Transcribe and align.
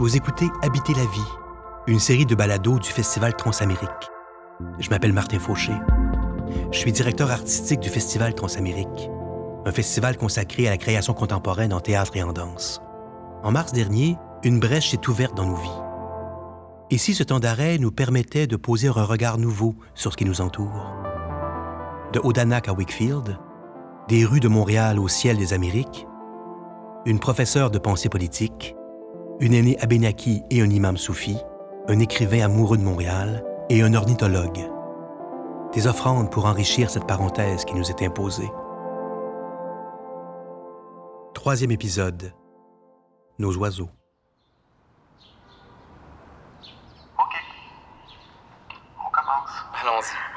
Vous 0.00 0.16
écoutez 0.16 0.50
Habiter 0.60 0.92
la 0.92 1.04
vie, 1.04 1.30
une 1.86 2.00
série 2.00 2.26
de 2.26 2.34
balados 2.34 2.80
du 2.80 2.90
Festival 2.90 3.36
Transamérique. 3.36 4.10
Je 4.80 4.90
m'appelle 4.90 5.12
Martin 5.12 5.38
Fauché. 5.38 5.72
Je 6.72 6.76
suis 6.76 6.90
directeur 6.90 7.30
artistique 7.30 7.78
du 7.78 7.88
Festival 7.88 8.34
Transamérique, 8.34 9.08
un 9.64 9.70
festival 9.70 10.16
consacré 10.16 10.66
à 10.66 10.70
la 10.70 10.78
création 10.78 11.14
contemporaine 11.14 11.72
en 11.72 11.78
théâtre 11.78 12.16
et 12.16 12.24
en 12.24 12.32
danse. 12.32 12.82
En 13.44 13.52
mars 13.52 13.72
dernier, 13.72 14.16
une 14.42 14.58
brèche 14.58 14.90
s'est 14.90 15.08
ouverte 15.08 15.36
dans 15.36 15.46
nos 15.46 15.54
vies. 15.54 15.80
Et 16.90 16.98
si 16.98 17.14
ce 17.14 17.22
temps 17.22 17.40
d'arrêt 17.40 17.78
nous 17.78 17.92
permettait 17.92 18.48
de 18.48 18.56
poser 18.56 18.88
un 18.88 19.04
regard 19.04 19.38
nouveau 19.38 19.76
sur 19.94 20.10
ce 20.10 20.16
qui 20.16 20.24
nous 20.24 20.40
entoure? 20.40 20.90
De 22.12 22.18
Odanak 22.18 22.66
à 22.68 22.72
Wakefield, 22.72 23.38
des 24.08 24.24
rues 24.24 24.40
de 24.40 24.48
Montréal 24.48 24.98
au 24.98 25.06
ciel 25.06 25.36
des 25.36 25.52
Amériques, 25.52 26.04
une 27.06 27.20
professeure 27.20 27.70
de 27.70 27.78
pensée 27.78 28.08
politique, 28.08 28.74
une 29.40 29.54
aînée 29.54 29.76
abénaki 29.80 30.42
et 30.50 30.62
un 30.62 30.70
imam 30.70 30.96
soufi, 30.96 31.36
un 31.88 31.98
écrivain 31.98 32.44
amoureux 32.44 32.78
de 32.78 32.82
Montréal 32.82 33.44
et 33.68 33.82
un 33.82 33.94
ornithologue. 33.94 34.60
Des 35.72 35.86
offrandes 35.86 36.30
pour 36.30 36.46
enrichir 36.46 36.88
cette 36.88 37.06
parenthèse 37.06 37.64
qui 37.64 37.74
nous 37.74 37.90
est 37.90 38.02
imposée. 38.02 38.50
Troisième 41.34 41.72
épisode. 41.72 42.32
Nos 43.38 43.56
oiseaux. 43.56 43.90
OK. 47.18 47.34
On 48.98 49.10
commence. 49.10 49.50
Allons-y. 49.82 50.34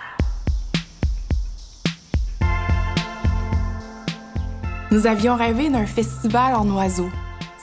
Nous 4.89 5.05
avions 5.05 5.35
rêvé 5.35 5.69
d'un 5.69 5.85
festival 5.85 6.55
en 6.55 6.67
oiseaux, 6.71 7.11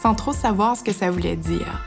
sans 0.04 0.14
trop 0.14 0.34
savoir 0.34 0.76
ce 0.76 0.84
que 0.84 0.92
ça 0.92 1.10
voulait 1.10 1.34
dire. 1.34 1.80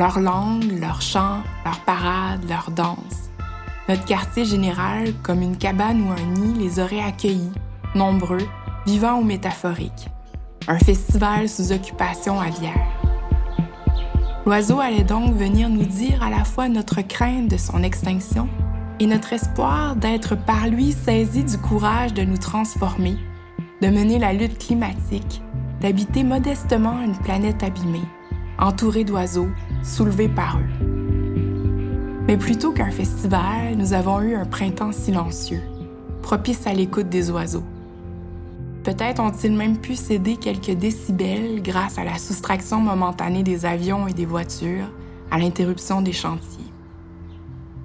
Leur 0.00 0.18
langue, 0.18 0.72
leur 0.80 1.00
chant, 1.00 1.38
leur 1.64 1.78
parade, 1.86 2.44
leur 2.48 2.72
danse. 2.72 3.30
Notre 3.88 4.04
quartier 4.04 4.44
général, 4.44 5.12
comme 5.22 5.40
une 5.40 5.56
cabane 5.56 6.02
ou 6.02 6.10
un 6.10 6.34
nid, 6.34 6.58
les 6.58 6.80
aurait 6.80 7.00
accueillis, 7.00 7.52
nombreux, 7.94 8.44
vivants 8.86 9.20
ou 9.20 9.22
métaphoriques. 9.22 10.08
Un 10.66 10.80
festival 10.80 11.48
sous 11.48 11.70
occupation 11.70 12.40
aviaire. 12.40 12.88
L'oiseau 14.46 14.80
allait 14.80 15.04
donc 15.04 15.32
venir 15.36 15.68
nous 15.68 15.86
dire 15.86 16.24
à 16.24 16.30
la 16.30 16.42
fois 16.42 16.68
notre 16.68 17.02
crainte 17.02 17.46
de 17.46 17.56
son 17.56 17.84
extinction 17.84 18.48
et 18.98 19.06
notre 19.06 19.32
espoir 19.32 19.94
d'être 19.94 20.34
par 20.34 20.66
lui 20.66 20.90
saisi 20.90 21.44
du 21.44 21.56
courage 21.58 22.14
de 22.14 22.22
nous 22.22 22.36
transformer, 22.36 23.16
de 23.80 23.86
mener 23.90 24.18
la 24.18 24.32
lutte 24.32 24.58
climatique, 24.58 25.40
d'habiter 25.84 26.24
modestement 26.24 27.02
une 27.02 27.14
planète 27.14 27.62
abîmée, 27.62 28.08
entourée 28.58 29.04
d'oiseaux, 29.04 29.50
soulevés 29.82 30.30
par 30.30 30.56
eux. 30.56 30.86
Mais 32.26 32.38
plutôt 32.38 32.72
qu'un 32.72 32.90
festival, 32.90 33.76
nous 33.76 33.92
avons 33.92 34.22
eu 34.22 34.34
un 34.34 34.46
printemps 34.46 34.92
silencieux, 34.92 35.60
propice 36.22 36.66
à 36.66 36.72
l'écoute 36.72 37.10
des 37.10 37.30
oiseaux. 37.30 37.64
Peut-être 38.82 39.20
ont-ils 39.20 39.52
même 39.52 39.76
pu 39.76 39.94
céder 39.94 40.38
quelques 40.38 40.70
décibels 40.70 41.60
grâce 41.62 41.98
à 41.98 42.04
la 42.04 42.16
soustraction 42.16 42.80
momentanée 42.80 43.42
des 43.42 43.66
avions 43.66 44.08
et 44.08 44.14
des 44.14 44.24
voitures, 44.24 44.90
à 45.30 45.36
l'interruption 45.36 46.00
des 46.00 46.12
chantiers. 46.12 46.64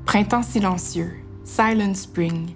Printemps 0.05 0.43
silencieux, 0.43 1.11
Silent 1.43 1.95
Spring, 1.95 2.51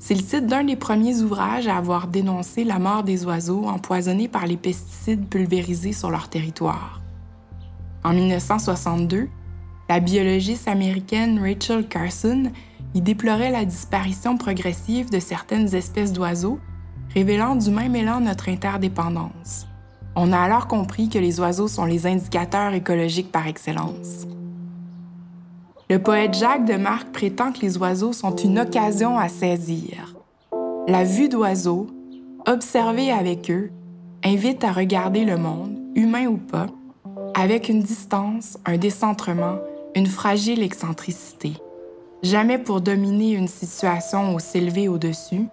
c'est 0.00 0.14
le 0.14 0.22
titre 0.22 0.46
d'un 0.46 0.64
des 0.64 0.76
premiers 0.76 1.20
ouvrages 1.20 1.68
à 1.68 1.76
avoir 1.76 2.08
dénoncé 2.08 2.64
la 2.64 2.78
mort 2.78 3.04
des 3.04 3.26
oiseaux 3.26 3.66
empoisonnés 3.66 4.28
par 4.28 4.46
les 4.46 4.56
pesticides 4.56 5.28
pulvérisés 5.28 5.92
sur 5.92 6.10
leur 6.10 6.30
territoire. 6.30 7.02
En 8.02 8.14
1962, 8.14 9.28
la 9.90 10.00
biologiste 10.00 10.68
américaine 10.68 11.38
Rachel 11.38 11.86
Carson 11.86 12.50
y 12.94 13.02
déplorait 13.02 13.50
la 13.50 13.66
disparition 13.66 14.38
progressive 14.38 15.10
de 15.10 15.20
certaines 15.20 15.74
espèces 15.74 16.14
d'oiseaux, 16.14 16.58
révélant 17.14 17.54
du 17.54 17.70
même 17.70 17.94
élan 17.94 18.20
notre 18.20 18.48
interdépendance. 18.48 19.66
On 20.16 20.32
a 20.32 20.38
alors 20.38 20.66
compris 20.66 21.10
que 21.10 21.18
les 21.18 21.40
oiseaux 21.40 21.68
sont 21.68 21.84
les 21.84 22.06
indicateurs 22.06 22.72
écologiques 22.72 23.30
par 23.30 23.46
excellence. 23.46 24.26
Le 25.90 25.98
poète 25.98 26.34
Jacques 26.34 26.66
de 26.66 26.76
Marc 26.76 27.10
prétend 27.10 27.50
que 27.50 27.62
les 27.62 27.76
oiseaux 27.76 28.12
sont 28.12 28.36
une 28.36 28.60
occasion 28.60 29.18
à 29.18 29.28
saisir. 29.28 30.14
La 30.86 31.02
vue 31.02 31.28
d'oiseaux, 31.28 31.88
observée 32.46 33.10
avec 33.10 33.50
eux, 33.50 33.72
invite 34.24 34.62
à 34.62 34.70
regarder 34.70 35.24
le 35.24 35.36
monde, 35.36 35.76
humain 35.96 36.26
ou 36.26 36.36
pas, 36.36 36.68
avec 37.34 37.68
une 37.68 37.82
distance, 37.82 38.56
un 38.66 38.76
décentrement, 38.76 39.56
une 39.96 40.06
fragile 40.06 40.62
excentricité. 40.62 41.54
Jamais 42.22 42.58
pour 42.58 42.80
dominer 42.80 43.32
une 43.32 43.48
situation 43.48 44.36
ou 44.36 44.38
s'élever 44.38 44.86
au-dessus, 44.86 45.48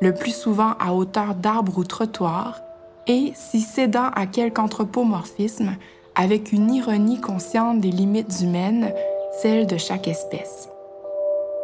le 0.00 0.12
plus 0.12 0.34
souvent 0.34 0.72
à 0.80 0.92
hauteur 0.92 1.36
d'arbres 1.36 1.78
ou 1.78 1.84
trottoirs, 1.84 2.62
et, 3.06 3.30
si 3.36 3.60
cédant 3.60 4.10
à 4.16 4.26
quelque 4.26 4.58
anthropomorphisme, 4.58 5.76
avec 6.16 6.50
une 6.50 6.74
ironie 6.74 7.20
consciente 7.20 7.80
des 7.80 7.92
limites 7.92 8.40
humaines, 8.42 8.92
celle 9.40 9.66
de 9.68 9.76
chaque 9.76 10.08
espèce. 10.08 10.68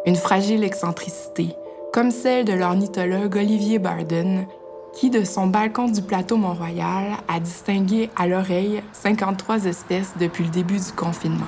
Une 0.05 0.15
fragile 0.15 0.63
excentricité, 0.63 1.49
comme 1.91 2.09
celle 2.09 2.45
de 2.45 2.53
l'ornithologue 2.53 3.35
Olivier 3.35 3.79
Barden, 3.79 4.47
qui, 4.93 5.09
de 5.09 5.25
son 5.25 5.47
balcon 5.47 5.89
du 5.89 6.01
plateau 6.01 6.37
Mont-Royal, 6.37 7.17
a 7.27 7.39
distingué 7.41 8.09
à 8.15 8.27
l'oreille 8.27 8.81
53 8.93 9.65
espèces 9.65 10.13
depuis 10.17 10.45
le 10.45 10.51
début 10.51 10.77
du 10.77 10.91
confinement. 10.95 11.47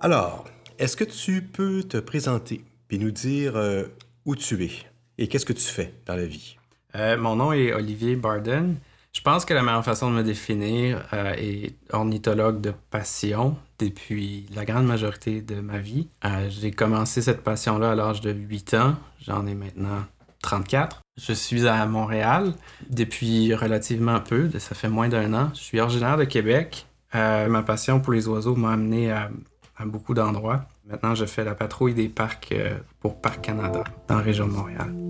Alors, 0.00 0.44
est-ce 0.80 0.96
que 0.96 1.04
tu 1.04 1.42
peux 1.42 1.84
te 1.84 1.98
présenter 1.98 2.64
et 2.90 2.98
nous 2.98 3.12
dire 3.12 3.56
euh, 3.56 3.84
où 4.24 4.34
tu 4.34 4.64
es 4.64 4.70
et 5.18 5.28
qu'est-ce 5.28 5.46
que 5.46 5.52
tu 5.52 5.66
fais 5.66 5.94
dans 6.06 6.16
la 6.16 6.26
vie? 6.26 6.56
Euh, 6.96 7.16
mon 7.16 7.36
nom 7.36 7.52
est 7.52 7.72
Olivier 7.72 8.16
Barden. 8.16 8.76
Je 9.12 9.20
pense 9.22 9.44
que 9.44 9.54
la 9.54 9.62
meilleure 9.62 9.84
façon 9.84 10.10
de 10.10 10.16
me 10.16 10.22
définir 10.22 11.02
euh, 11.12 11.32
est 11.36 11.74
ornithologue 11.92 12.60
de 12.60 12.72
passion 12.90 13.56
depuis 13.78 14.46
la 14.54 14.64
grande 14.64 14.86
majorité 14.86 15.40
de 15.40 15.60
ma 15.60 15.78
vie. 15.78 16.08
Euh, 16.24 16.48
j'ai 16.50 16.70
commencé 16.70 17.22
cette 17.22 17.42
passion-là 17.42 17.92
à 17.92 17.94
l'âge 17.94 18.20
de 18.20 18.30
8 18.30 18.74
ans. 18.74 18.96
J'en 19.26 19.46
ai 19.46 19.54
maintenant 19.54 20.04
34. 20.42 21.00
Je 21.16 21.32
suis 21.32 21.66
à 21.66 21.84
Montréal 21.86 22.52
depuis 22.90 23.54
relativement 23.54 24.20
peu, 24.20 24.50
ça 24.58 24.74
fait 24.74 24.88
moins 24.88 25.08
d'un 25.08 25.34
an. 25.34 25.50
Je 25.54 25.60
suis 25.60 25.80
originaire 25.80 26.16
de 26.16 26.24
Québec. 26.24 26.86
Euh, 27.14 27.48
ma 27.48 27.62
passion 27.62 28.00
pour 28.00 28.12
les 28.12 28.28
oiseaux 28.28 28.54
m'a 28.54 28.72
amené 28.72 29.10
à, 29.10 29.30
à 29.76 29.84
beaucoup 29.84 30.14
d'endroits. 30.14 30.66
Maintenant, 30.86 31.14
je 31.14 31.24
fais 31.24 31.44
la 31.44 31.54
patrouille 31.54 31.94
des 31.94 32.08
parcs 32.08 32.54
pour 33.00 33.20
Parc 33.20 33.42
Canada 33.42 33.84
dans 34.06 34.16
la 34.16 34.22
région 34.22 34.46
de 34.46 34.52
Montréal. 34.52 35.07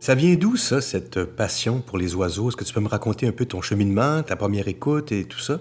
Ça 0.00 0.14
vient 0.14 0.34
d'où, 0.34 0.56
ça, 0.56 0.80
cette 0.80 1.24
passion 1.24 1.82
pour 1.82 1.98
les 1.98 2.14
oiseaux? 2.14 2.48
Est-ce 2.48 2.56
que 2.56 2.64
tu 2.64 2.72
peux 2.72 2.80
me 2.80 2.88
raconter 2.88 3.28
un 3.28 3.32
peu 3.32 3.44
ton 3.44 3.60
cheminement, 3.60 4.22
ta 4.22 4.34
première 4.34 4.66
écoute 4.66 5.12
et 5.12 5.24
tout 5.24 5.38
ça? 5.38 5.60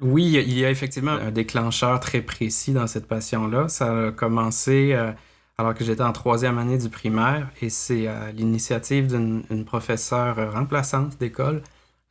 Oui, 0.00 0.24
il 0.24 0.58
y 0.58 0.64
a 0.64 0.70
effectivement 0.70 1.12
un 1.12 1.30
déclencheur 1.30 2.00
très 2.00 2.20
précis 2.20 2.72
dans 2.72 2.88
cette 2.88 3.06
passion-là. 3.06 3.68
Ça 3.68 4.08
a 4.08 4.10
commencé 4.10 4.92
euh, 4.92 5.12
alors 5.56 5.72
que 5.72 5.84
j'étais 5.84 6.02
en 6.02 6.12
troisième 6.12 6.58
année 6.58 6.78
du 6.78 6.90
primaire 6.90 7.48
et 7.62 7.70
c'est 7.70 8.08
à 8.08 8.32
l'initiative 8.32 9.06
d'une 9.06 9.64
professeure 9.64 10.52
remplaçante 10.52 11.16
d'école 11.18 11.62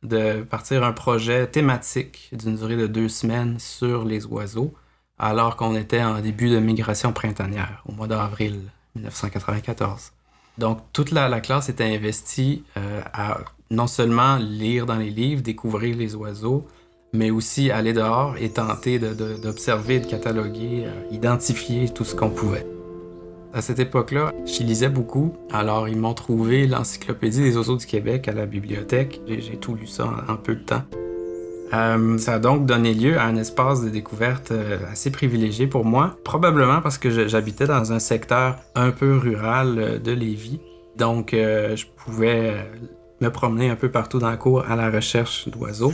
de 0.02 0.42
partir 0.42 0.82
un 0.82 0.92
projet 0.92 1.46
thématique 1.46 2.30
d'une 2.32 2.56
durée 2.56 2.76
de 2.76 2.86
deux 2.86 3.10
semaines 3.10 3.58
sur 3.58 4.06
les 4.06 4.24
oiseaux 4.24 4.72
alors 5.18 5.56
qu'on 5.56 5.76
était 5.76 6.02
en 6.02 6.20
début 6.20 6.48
de 6.48 6.58
migration 6.58 7.12
printanière 7.12 7.82
au 7.86 7.92
mois 7.92 8.06
d'avril 8.06 8.62
1994. 8.94 10.12
Donc, 10.58 10.78
toute 10.92 11.10
la, 11.10 11.40
classe 11.40 11.68
était 11.68 11.84
investie 11.84 12.64
euh, 12.76 13.00
à 13.12 13.38
non 13.70 13.86
seulement 13.86 14.36
lire 14.36 14.86
dans 14.86 14.96
les 14.96 15.10
livres, 15.10 15.42
découvrir 15.42 15.96
les 15.96 16.14
oiseaux, 16.14 16.66
mais 17.12 17.30
aussi 17.30 17.70
aller 17.70 17.92
dehors 17.92 18.36
et 18.38 18.50
tenter 18.50 18.98
d'observer, 18.98 20.00
de, 20.00 20.06
cataloguer, 20.06 20.84
euh, 20.86 21.14
identifier 21.14 21.88
tout 21.88 22.04
ce 22.04 22.14
qu'on 22.14 22.30
pouvait. 22.30 22.66
À 23.52 23.62
cette 23.62 23.78
époque-là, 23.78 24.32
je 24.44 24.62
lisais 24.62 24.90
beaucoup, 24.90 25.34
alors 25.50 25.88
ils 25.88 25.96
m'ont 25.96 26.14
trouvé 26.14 26.66
l'Encyclopédie 26.66 27.42
des 27.42 27.56
oiseaux 27.56 27.76
du 27.76 27.86
Québec 27.86 28.28
à 28.28 28.32
la 28.32 28.44
bibliothèque. 28.44 29.22
J'ai 29.26 29.56
tout 29.56 29.74
lu 29.74 29.86
ça 29.86 30.10
en, 30.28 30.36
peu 30.36 30.56
de 30.56 30.60
temps. 30.60 30.82
Euh, 31.72 32.18
ça 32.18 32.34
a 32.34 32.38
donc 32.38 32.66
donné 32.66 32.94
lieu 32.94 33.18
à 33.18 33.24
un 33.24 33.36
espace 33.36 33.82
de 33.82 33.88
découverte 33.88 34.52
assez 34.90 35.10
privilégié 35.10 35.66
pour 35.66 35.84
moi, 35.84 36.16
probablement 36.24 36.80
parce 36.80 36.98
que 36.98 37.10
j'habitais 37.26 37.66
dans 37.66 37.92
un 37.92 37.98
secteur 37.98 38.56
un 38.74 38.90
peu 38.90 39.16
rural 39.16 40.00
de 40.02 40.12
Lévis. 40.12 40.60
Donc, 40.96 41.30
je 41.32 41.84
pouvais 41.96 42.54
me 43.20 43.28
promener 43.30 43.68
un 43.68 43.76
peu 43.76 43.90
partout 43.90 44.18
dans 44.18 44.30
la 44.30 44.36
cour 44.36 44.64
à 44.68 44.76
la 44.76 44.90
recherche 44.90 45.48
d'oiseaux. 45.48 45.92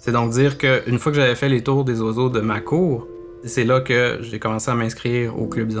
C'est 0.00 0.12
donc 0.12 0.30
dire 0.30 0.58
qu'une 0.58 0.98
fois 0.98 1.12
que 1.12 1.16
j'avais 1.16 1.36
fait 1.36 1.48
les 1.48 1.62
tours 1.62 1.84
des 1.84 2.00
oiseaux 2.00 2.28
de 2.28 2.40
ma 2.40 2.60
cour, 2.60 3.06
c'est 3.44 3.64
là 3.64 3.80
que 3.80 4.18
j'ai 4.20 4.38
commencé 4.38 4.70
à 4.70 4.74
m'inscrire 4.74 5.38
au 5.38 5.46
club 5.46 5.68
des 5.68 5.76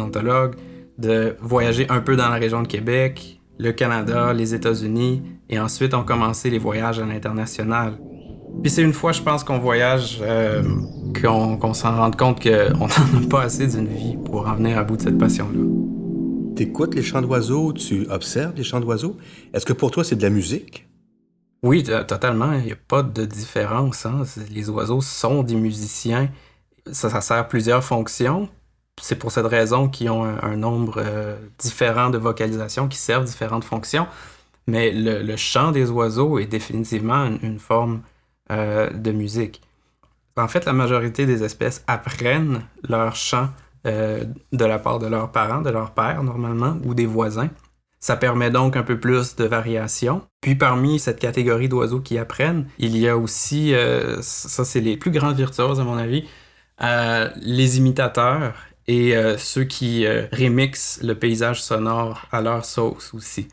de 0.98 1.36
voyager 1.40 1.86
un 1.88 2.00
peu 2.00 2.16
dans 2.16 2.28
la 2.28 2.36
région 2.36 2.62
de 2.62 2.68
Québec, 2.68 3.40
le 3.58 3.72
Canada, 3.72 4.32
les 4.32 4.54
États-Unis, 4.54 5.22
et 5.48 5.58
ensuite 5.58 5.94
ont 5.94 6.04
commencé 6.04 6.50
les 6.50 6.58
voyages 6.58 6.98
à 6.98 7.04
l'international. 7.04 7.98
Puis 8.60 8.70
c'est 8.70 8.82
une 8.82 8.92
fois, 8.92 9.12
je 9.12 9.22
pense, 9.22 9.42
qu'on 9.42 9.58
voyage, 9.58 10.18
euh, 10.22 10.62
qu'on 11.20 11.74
s'en 11.74 11.96
rende 11.96 12.16
compte 12.16 12.42
qu'on 12.42 12.78
n'en 12.78 12.86
a 12.86 13.28
pas 13.28 13.42
assez 13.42 13.66
d'une 13.66 13.88
vie 13.88 14.16
pour 14.24 14.48
en 14.48 14.54
venir 14.54 14.78
à 14.78 14.84
bout 14.84 14.96
de 14.96 15.02
cette 15.02 15.18
passion-là. 15.18 15.60
Tu 16.56 16.64
écoutes 16.64 16.94
les 16.94 17.02
chants 17.02 17.22
d'oiseaux, 17.22 17.72
tu 17.72 18.06
observes 18.10 18.52
les 18.56 18.62
chants 18.62 18.80
d'oiseaux. 18.80 19.16
Est-ce 19.52 19.66
que 19.66 19.72
pour 19.72 19.90
toi, 19.90 20.04
c'est 20.04 20.16
de 20.16 20.22
la 20.22 20.30
musique? 20.30 20.86
Oui, 21.62 21.82
totalement. 21.82 22.52
Il 22.54 22.64
n'y 22.64 22.72
a 22.72 22.76
pas 22.76 23.02
de 23.02 23.24
différence. 23.24 24.04
Hein. 24.04 24.22
Les 24.50 24.68
oiseaux 24.68 25.00
sont 25.00 25.42
des 25.42 25.54
musiciens. 25.54 26.28
Ça, 26.90 27.08
ça 27.08 27.20
sert 27.20 27.48
plusieurs 27.48 27.84
fonctions. 27.84 28.48
C'est 29.00 29.16
pour 29.16 29.32
cette 29.32 29.46
raison 29.46 29.88
qu'ils 29.88 30.10
ont 30.10 30.24
un, 30.24 30.56
nombre 30.56 30.96
euh, 30.98 31.36
différent 31.58 32.10
de 32.10 32.18
vocalisations 32.18 32.88
qui 32.88 32.98
servent 32.98 33.24
différentes 33.24 33.64
fonctions. 33.64 34.06
Mais 34.66 34.92
le, 34.92 35.36
chant 35.36 35.72
des 35.72 35.90
oiseaux 35.90 36.38
est 36.38 36.46
définitivement 36.46 37.28
une 37.42 37.58
forme 37.58 38.02
euh, 38.52 38.90
de 38.90 39.12
musique. 39.12 39.62
En 40.36 40.46
fait, 40.46 40.66
la 40.66 40.74
majorité 40.74 41.24
des 41.26 41.42
espèces 41.42 41.82
apprennent 41.86 42.62
leur 42.86 43.16
chant 43.16 43.48
euh, 43.86 44.24
de 44.52 44.64
la 44.64 44.78
part 44.78 44.98
de 44.98 45.06
leurs 45.06 45.32
parents, 45.32 45.62
de 45.62 45.70
leur 45.70 45.92
père 45.92 46.22
normalement, 46.22 46.76
ou 46.84 46.94
des 46.94 47.06
voisins. 47.06 47.48
Ça 47.98 48.16
permet 48.16 48.50
donc 48.50 48.76
un 48.76 48.82
peu 48.82 49.00
plus 49.00 49.36
de 49.36 49.44
variation. 49.44 50.22
Puis 50.42 50.54
parmi 50.54 50.98
cette 50.98 51.18
catégorie 51.18 51.68
d'oiseaux 51.68 52.00
qui 52.00 52.18
apprennent, 52.18 52.66
il 52.78 52.96
y 52.96 53.08
a 53.08 53.16
aussi, 53.16 53.74
euh, 53.74 54.20
ça 54.20 54.64
c'est 54.64 54.80
les 54.80 54.96
plus 54.96 55.10
grands 55.10 55.32
virtuoses 55.32 55.80
à 55.80 55.84
mon 55.84 55.96
avis, 55.96 56.28
les 57.40 57.78
imitateurs 57.78 58.54
et 58.88 59.14
ceux 59.38 59.62
qui 59.62 60.04
remixent 60.32 60.98
le 61.00 61.14
paysage 61.14 61.62
sonore 61.62 62.26
à 62.32 62.40
leur 62.40 62.64
sauce 62.64 63.14
aussi. 63.14 63.46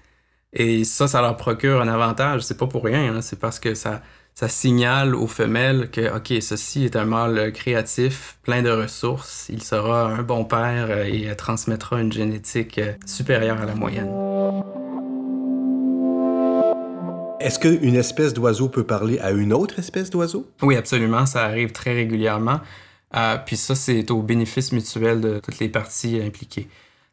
Et 0.53 0.83
ça, 0.83 1.07
ça 1.07 1.21
leur 1.21 1.37
procure 1.37 1.81
un 1.81 1.87
avantage. 1.87 2.41
C'est 2.41 2.57
pas 2.57 2.67
pour 2.67 2.83
rien, 2.83 3.15
hein. 3.15 3.21
c'est 3.21 3.39
parce 3.39 3.59
que 3.59 3.75
ça, 3.75 4.01
ça 4.39 4.47
signale 4.47 5.15
aux 5.15 5.27
femelles 5.27 5.89
que, 5.91 6.15
OK, 6.15 6.41
ceci 6.41 6.85
est 6.85 6.95
un 6.95 7.03
mâle 7.03 7.51
créatif, 7.51 8.37
plein 8.41 8.61
de 8.61 8.69
ressources, 8.69 9.47
il 9.49 9.61
sera 9.61 10.05
un 10.05 10.23
bon 10.23 10.45
père 10.45 10.87
euh, 10.91 11.03
et 11.03 11.35
transmettra 11.35 11.99
une 11.99 12.13
génétique 12.13 12.77
euh, 12.77 12.93
supérieure 13.05 13.59
à 13.59 13.65
la 13.65 13.75
moyenne. 13.75 14.07
Est-ce 17.41 17.59
qu'une 17.59 17.95
espèce 17.95 18.33
d'oiseau 18.33 18.69
peut 18.69 18.85
parler 18.85 19.19
à 19.19 19.31
une 19.31 19.51
autre 19.51 19.77
espèce 19.77 20.09
d'oiseau? 20.09 20.49
Oui, 20.61 20.77
absolument, 20.77 21.25
ça 21.25 21.43
arrive 21.43 21.73
très 21.73 21.93
régulièrement. 21.93 22.61
Euh, 23.17 23.35
puis 23.45 23.57
ça, 23.57 23.75
c'est 23.75 24.09
au 24.09 24.21
bénéfice 24.21 24.71
mutuel 24.71 25.19
de 25.19 25.39
toutes 25.39 25.59
les 25.59 25.67
parties 25.67 26.21
impliquées. 26.25 26.69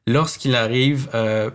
Lorsqu'il 0.06 0.54
arrive, 0.54 1.08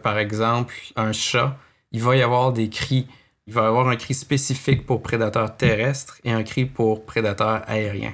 par 0.03 0.17
exemple, 0.17 0.75
un 0.97 1.13
chat, 1.13 1.57
il 1.93 2.01
va 2.01 2.17
y 2.17 2.21
avoir 2.21 2.51
des 2.51 2.67
cris 2.67 3.07
il 3.47 3.53
va 3.53 3.63
y 3.63 3.65
avoir 3.65 3.87
un 3.87 3.95
cri 3.95 4.13
spécifique 4.13 4.85
pour 4.85 5.01
prédateurs 5.01 5.57
terrestres 5.57 6.19
et 6.23 6.31
un 6.31 6.43
cri 6.43 6.65
pour 6.65 7.05
prédateurs 7.05 7.63
aériens. 7.67 8.13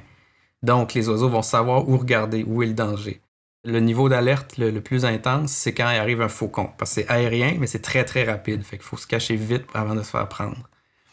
Donc, 0.63 0.93
les 0.93 1.09
oiseaux 1.09 1.29
vont 1.29 1.41
savoir 1.41 1.87
où 1.87 1.97
regarder, 1.97 2.43
où 2.43 2.63
est 2.63 2.67
le 2.67 2.73
danger. 2.73 3.21
Le 3.63 3.79
niveau 3.79 4.09
d'alerte 4.09 4.57
le, 4.57 4.79
plus 4.79 5.05
intense, 5.05 5.51
c'est 5.51 5.73
quand 5.73 5.89
il 5.91 5.97
arrive 5.97 6.21
un 6.21 6.29
faucon. 6.29 6.69
Parce 6.77 6.95
que 6.95 7.01
c'est 7.01 7.09
aérien, 7.09 7.55
mais 7.59 7.67
c'est 7.67 7.81
très, 7.81 8.05
très 8.05 8.23
rapide. 8.23 8.63
Fait 8.63 8.77
qu'il 8.77 8.85
faut 8.85 8.97
se 8.97 9.07
cacher 9.07 9.35
vite 9.35 9.65
avant 9.73 9.95
de 9.95 10.01
se 10.01 10.09
faire 10.09 10.27
prendre. 10.29 10.69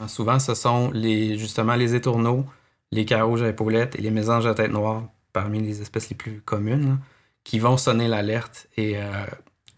souvent, 0.06 0.38
ce 0.38 0.54
sont 0.54 0.90
les, 0.92 1.36
justement 1.36 1.74
les 1.74 1.94
étourneaux, 1.94 2.46
les 2.92 3.04
carouges 3.04 3.42
à 3.42 3.48
épaulettes 3.48 3.96
et 3.96 4.02
les 4.02 4.10
mésanges 4.10 4.46
à 4.46 4.54
tête 4.54 4.70
noire, 4.70 5.02
parmi 5.32 5.60
les 5.60 5.82
espèces 5.82 6.10
les 6.10 6.16
plus 6.16 6.40
communes, 6.40 6.98
qui 7.42 7.58
vont 7.58 7.76
sonner 7.76 8.08
l'alerte 8.08 8.68
et 8.76 8.98
euh, 8.98 9.26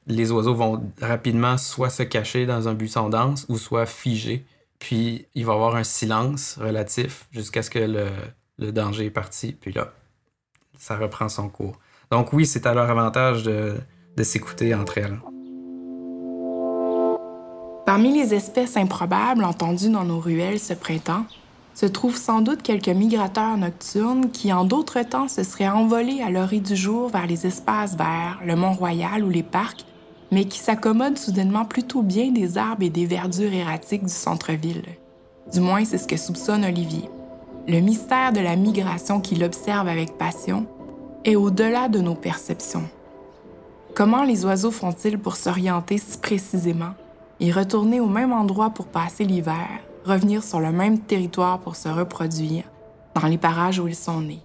les 0.06 0.30
oiseaux 0.30 0.54
vont 0.54 0.82
rapidement 1.00 1.58
soit 1.58 1.90
se 1.90 2.02
cacher 2.02 2.46
dans 2.46 2.68
un 2.68 2.74
buisson 2.74 3.08
dense 3.08 3.46
ou 3.48 3.58
soit 3.58 3.86
figer. 3.86 4.44
Puis 4.78 5.26
il 5.34 5.44
va 5.44 5.52
y 5.52 5.56
avoir 5.56 5.76
un 5.76 5.84
silence 5.84 6.58
relatif 6.60 7.26
jusqu'à 7.32 7.62
ce 7.62 7.70
que 7.70 7.78
le, 7.78 8.72
danger 8.72 9.06
est 9.06 9.10
parti. 9.10 9.52
Puis 9.52 9.72
là, 9.72 9.92
ça 10.78 10.96
reprend 10.96 11.28
son 11.28 11.48
cours. 11.48 11.78
Donc 12.10 12.32
oui, 12.32 12.46
c'est 12.46 12.66
à 12.66 12.74
leur 12.74 12.88
avantage 12.88 13.42
de, 13.42 13.76
de 14.16 14.22
s'écouter 14.22 14.74
entre 14.74 14.98
elles. 14.98 15.18
Parmi 17.84 18.12
les 18.12 18.34
espèces 18.34 18.76
improbables 18.76 19.44
entendues 19.44 19.90
dans 19.90 20.04
nos 20.04 20.20
ruelles 20.20 20.60
ce 20.60 20.74
printemps, 20.74 21.24
se 21.74 21.86
trouvent 21.86 22.16
sans 22.16 22.40
doute 22.40 22.62
quelques 22.62 22.88
migrateurs 22.88 23.58
nocturnes 23.58 24.30
qui, 24.30 24.50
en 24.50 24.64
d'autres 24.64 25.02
temps, 25.02 25.28
se 25.28 25.42
seraient 25.42 25.68
envolés 25.68 26.22
à 26.22 26.30
l'orée 26.30 26.60
du 26.60 26.74
jour 26.74 27.10
vers 27.10 27.26
les 27.26 27.46
espaces 27.46 27.96
verts, 27.96 28.40
le 28.44 28.56
Mont-Royal 28.56 29.22
ou 29.22 29.28
les 29.28 29.42
parcs 29.42 29.84
mais 30.30 30.44
qui 30.44 30.58
s'accommode 30.58 31.18
soudainement 31.18 31.64
plutôt 31.64 32.02
bien 32.02 32.30
des 32.30 32.58
arbres 32.58 32.82
et 32.82 32.90
des 32.90 33.06
verdures 33.06 33.52
erratiques 33.52 34.04
du 34.04 34.12
centre-ville. 34.12 34.84
Du 35.52 35.60
moins, 35.60 35.84
c'est 35.84 35.98
ce 35.98 36.08
que 36.08 36.16
soupçonne 36.16 36.64
Olivier. 36.64 37.08
Le 37.68 37.80
mystère 37.80 38.32
de 38.32 38.40
la 38.40 38.56
migration 38.56 39.20
qu'il 39.20 39.44
observe 39.44 39.88
avec 39.88 40.18
passion 40.18 40.66
est 41.24 41.36
au-delà 41.36 41.88
de 41.88 42.00
nos 42.00 42.14
perceptions. 42.14 42.88
Comment 43.94 44.24
les 44.24 44.44
oiseaux 44.44 44.70
font-ils 44.70 45.18
pour 45.18 45.36
s'orienter 45.36 45.98
si 45.98 46.18
précisément 46.18 46.94
et 47.40 47.50
retourner 47.50 48.00
au 48.00 48.06
même 48.06 48.32
endroit 48.32 48.70
pour 48.70 48.86
passer 48.86 49.24
l'hiver, 49.24 49.68
revenir 50.04 50.42
sur 50.42 50.60
le 50.60 50.72
même 50.72 50.98
territoire 51.00 51.60
pour 51.60 51.76
se 51.76 51.88
reproduire, 51.88 52.64
dans 53.14 53.26
les 53.26 53.38
parages 53.38 53.78
où 53.78 53.88
ils 53.88 53.96
sont 53.96 54.20
nés? 54.20 54.42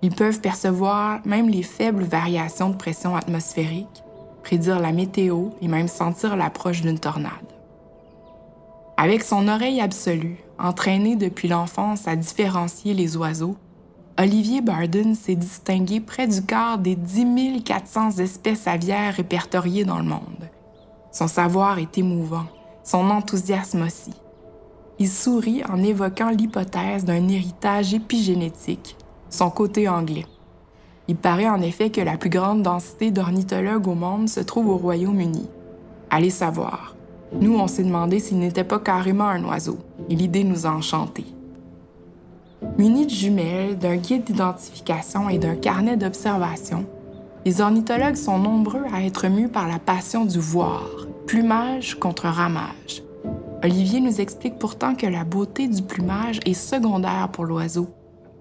Ils 0.00 0.14
peuvent 0.14 0.40
percevoir 0.40 1.20
même 1.24 1.48
les 1.48 1.62
faibles 1.62 2.04
variations 2.04 2.70
de 2.70 2.76
pression 2.76 3.14
atmosphérique 3.14 4.01
prédire 4.42 4.80
la 4.80 4.92
météo 4.92 5.50
et 5.60 5.68
même 5.68 5.88
sentir 5.88 6.36
l'approche 6.36 6.82
d'une 6.82 6.98
tornade. 6.98 7.32
Avec 8.96 9.22
son 9.22 9.48
oreille 9.48 9.80
absolue, 9.80 10.36
entraîné 10.58 11.16
depuis 11.16 11.48
l'enfance 11.48 12.06
à 12.06 12.16
différencier 12.16 12.94
les 12.94 13.16
oiseaux, 13.16 13.56
Olivier 14.18 14.60
Barden 14.60 15.14
s'est 15.14 15.34
distingué 15.34 15.98
près 16.00 16.28
du 16.28 16.42
quart 16.42 16.78
des 16.78 16.94
10 16.94 17.62
400 17.64 18.18
espèces 18.18 18.66
aviaires 18.66 19.14
répertoriées 19.14 19.84
dans 19.84 19.96
le 19.98 20.04
monde. 20.04 20.50
Son 21.10 21.28
savoir 21.28 21.78
est 21.78 21.96
émouvant, 21.98 22.44
son 22.84 23.10
enthousiasme 23.10 23.82
aussi. 23.82 24.12
Il 24.98 25.08
sourit 25.08 25.62
en 25.64 25.82
évoquant 25.82 26.30
l'hypothèse 26.30 27.04
d'un 27.04 27.26
héritage 27.28 27.94
épigénétique, 27.94 28.96
son 29.30 29.50
côté 29.50 29.88
anglais. 29.88 30.26
Il 31.08 31.16
paraît 31.16 31.48
en 31.48 31.60
effet 31.60 31.90
que 31.90 32.00
la 32.00 32.16
plus 32.16 32.30
grande 32.30 32.62
densité 32.62 33.10
d'ornithologues 33.10 33.88
au 33.88 33.94
monde 33.94 34.28
se 34.28 34.40
trouve 34.40 34.68
au 34.68 34.76
Royaume-Uni. 34.76 35.48
Allez 36.10 36.30
savoir. 36.30 36.94
Nous, 37.40 37.58
on 37.58 37.66
s'est 37.66 37.82
demandé 37.82 38.20
s'il 38.20 38.38
n'était 38.38 38.64
pas 38.64 38.78
carrément 38.78 39.28
un 39.28 39.44
oiseau, 39.44 39.78
et 40.08 40.14
l'idée 40.14 40.44
nous 40.44 40.66
a 40.66 40.70
enchantés. 40.70 41.26
Munis 42.78 43.06
de 43.06 43.10
jumelles, 43.10 43.78
d'un 43.78 43.96
guide 43.96 44.24
d'identification 44.24 45.28
et 45.28 45.38
d'un 45.38 45.56
carnet 45.56 45.96
d'observation, 45.96 46.86
les 47.44 47.60
ornithologues 47.60 48.16
sont 48.16 48.38
nombreux 48.38 48.84
à 48.92 49.02
être 49.02 49.26
mus 49.26 49.48
par 49.48 49.66
la 49.66 49.80
passion 49.80 50.24
du 50.24 50.38
voir, 50.38 50.86
plumage 51.26 51.98
contre 51.98 52.26
ramage. 52.26 53.02
Olivier 53.64 54.00
nous 54.00 54.20
explique 54.20 54.58
pourtant 54.58 54.94
que 54.94 55.06
la 55.06 55.24
beauté 55.24 55.66
du 55.66 55.82
plumage 55.82 56.38
est 56.46 56.54
secondaire 56.54 57.28
pour 57.32 57.44
l'oiseau 57.44 57.88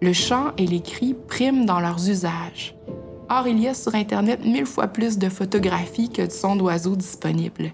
le 0.02 0.14
chant 0.14 0.52
et 0.58 0.66
les 0.66 0.82
cris 0.82 1.14
priment 1.14 1.66
dans 1.66 1.80
leurs 1.80 2.10
usages. 2.10 2.76
Or, 3.30 3.48
il 3.48 3.60
y 3.60 3.68
a 3.68 3.76
sur 3.76 3.94
Internet 3.94 4.44
mille 4.44 4.66
fois 4.66 4.88
plus 4.88 5.20
de 5.20 5.30
photographies 5.30 6.10
que 6.10 6.24
de 6.24 6.32
sons 6.32 6.56
d'oiseaux 6.56 6.96
disponibles. 6.96 7.74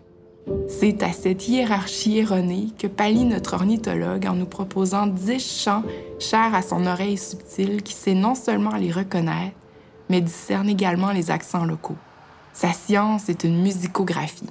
C'est 0.68 1.04
à 1.04 1.12
cette 1.14 1.48
hiérarchie 1.48 2.20
erronée 2.20 2.68
que 2.78 2.88
pallie 2.88 3.24
notre 3.24 3.54
ornithologue 3.54 4.28
en 4.28 4.34
nous 4.34 4.46
proposant 4.46 5.08
dix 5.08 5.64
chants 5.64 5.84
chers 6.20 6.54
à 6.54 6.62
son 6.62 6.86
oreille 6.86 7.18
subtile 7.18 7.82
qui 7.82 7.94
sait 7.94 8.14
non 8.14 8.36
seulement 8.36 8.76
les 8.76 8.92
reconnaître, 8.92 9.56
mais 10.10 10.22
discerne 10.22 10.70
également 10.70 11.12
les 11.12 11.32
accents 11.32 11.66
locaux. 11.66 11.98
Sa 12.54 12.74
science 12.74 13.30
est 13.30 13.46
une 13.46 13.62
musicographie. 13.62 14.50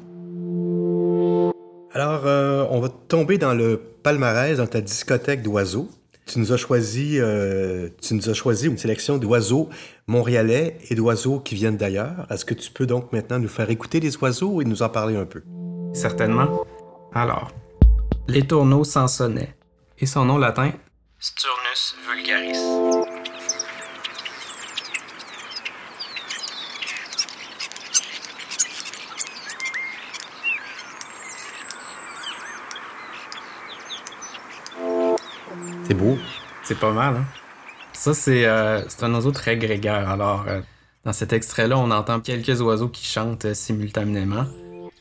Alors, 1.92 2.22
euh, 2.26 2.66
on 2.70 2.80
va 2.80 2.88
tomber 2.88 3.38
dans 3.38 3.54
le 3.54 3.80
palmarès, 4.02 4.58
dans 4.58 4.66
ta 4.66 4.80
discothèque 4.80 5.42
d'oiseaux. 5.42 5.88
Tu 6.26 6.40
nous 6.40 6.52
as 6.52 6.56
choisi, 6.56 7.20
euh, 7.20 7.88
tu 8.02 8.14
nous 8.14 8.28
as 8.28 8.34
choisi 8.34 8.66
une 8.66 8.78
sélection 8.78 9.16
d'oiseaux 9.16 9.68
montréalais 10.08 10.76
et 10.90 10.96
d'oiseaux 10.96 11.38
qui 11.38 11.54
viennent 11.54 11.76
d'ailleurs. 11.76 12.26
Est-ce 12.30 12.44
que 12.44 12.54
tu 12.54 12.72
peux 12.72 12.84
donc 12.84 13.12
maintenant 13.12 13.38
nous 13.38 13.48
faire 13.48 13.70
écouter 13.70 14.00
les 14.00 14.16
oiseaux 14.18 14.60
et 14.60 14.64
nous 14.64 14.82
en 14.82 14.88
parler 14.88 15.14
un 15.14 15.24
peu? 15.24 15.42
Certainement. 15.94 16.66
Alors, 17.14 17.52
l'étourneau 18.26 18.82
sansonnet 18.82 19.54
et 20.00 20.06
son 20.06 20.24
nom 20.24 20.36
latin 20.36 20.72
Sturnus 21.20 21.94
vulgaris. 22.10 22.75
C'est 35.86 35.94
beau. 35.94 36.18
C'est 36.64 36.80
pas 36.80 36.90
mal, 36.90 37.14
hein? 37.14 37.24
Ça, 37.92 38.12
c'est 38.12 38.44
euh, 38.44 38.82
un 39.02 39.14
oiseau 39.14 39.30
très 39.30 39.56
grégaire. 39.56 40.08
Alors, 40.10 40.44
euh, 40.48 40.60
dans 41.04 41.12
cet 41.12 41.32
extrait-là, 41.32 41.78
on 41.78 41.92
entend 41.92 42.18
quelques 42.18 42.60
oiseaux 42.60 42.88
qui 42.88 43.06
chantent 43.06 43.44
euh, 43.44 43.54
simultanément, 43.54 44.46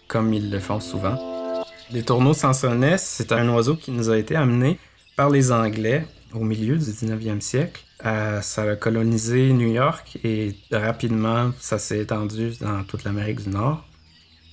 comme 0.08 0.32
ils 0.32 0.52
le 0.52 0.60
font 0.60 0.80
souvent. 0.80 1.66
Les 1.90 2.04
tourneaux 2.04 2.36
sansonnets, 2.36 3.00
c'est 3.00 3.32
un 3.32 3.50
oiseau 3.50 3.76
qui 3.76 3.90
nous 3.90 4.12
a 4.12 4.18
été 4.20 4.36
amené 4.36 4.78
par 5.16 5.32
les 5.32 5.52
Anglais 5.52 6.06
au 6.36 6.44
milieu 6.44 6.78
du 6.78 6.86
19e 6.86 7.42
siècle. 7.42 7.84
Ça 8.04 8.62
a 8.62 8.76
colonisé 8.76 9.52
New 9.54 9.72
York 9.72 10.20
et 10.24 10.56
rapidement, 10.72 11.52
ça 11.60 11.80
s'est 11.80 11.98
étendu 12.00 12.52
dans 12.62 12.84
toute 12.84 13.04
l'Amérique 13.04 13.42
du 13.42 13.50
Nord. 13.50 13.84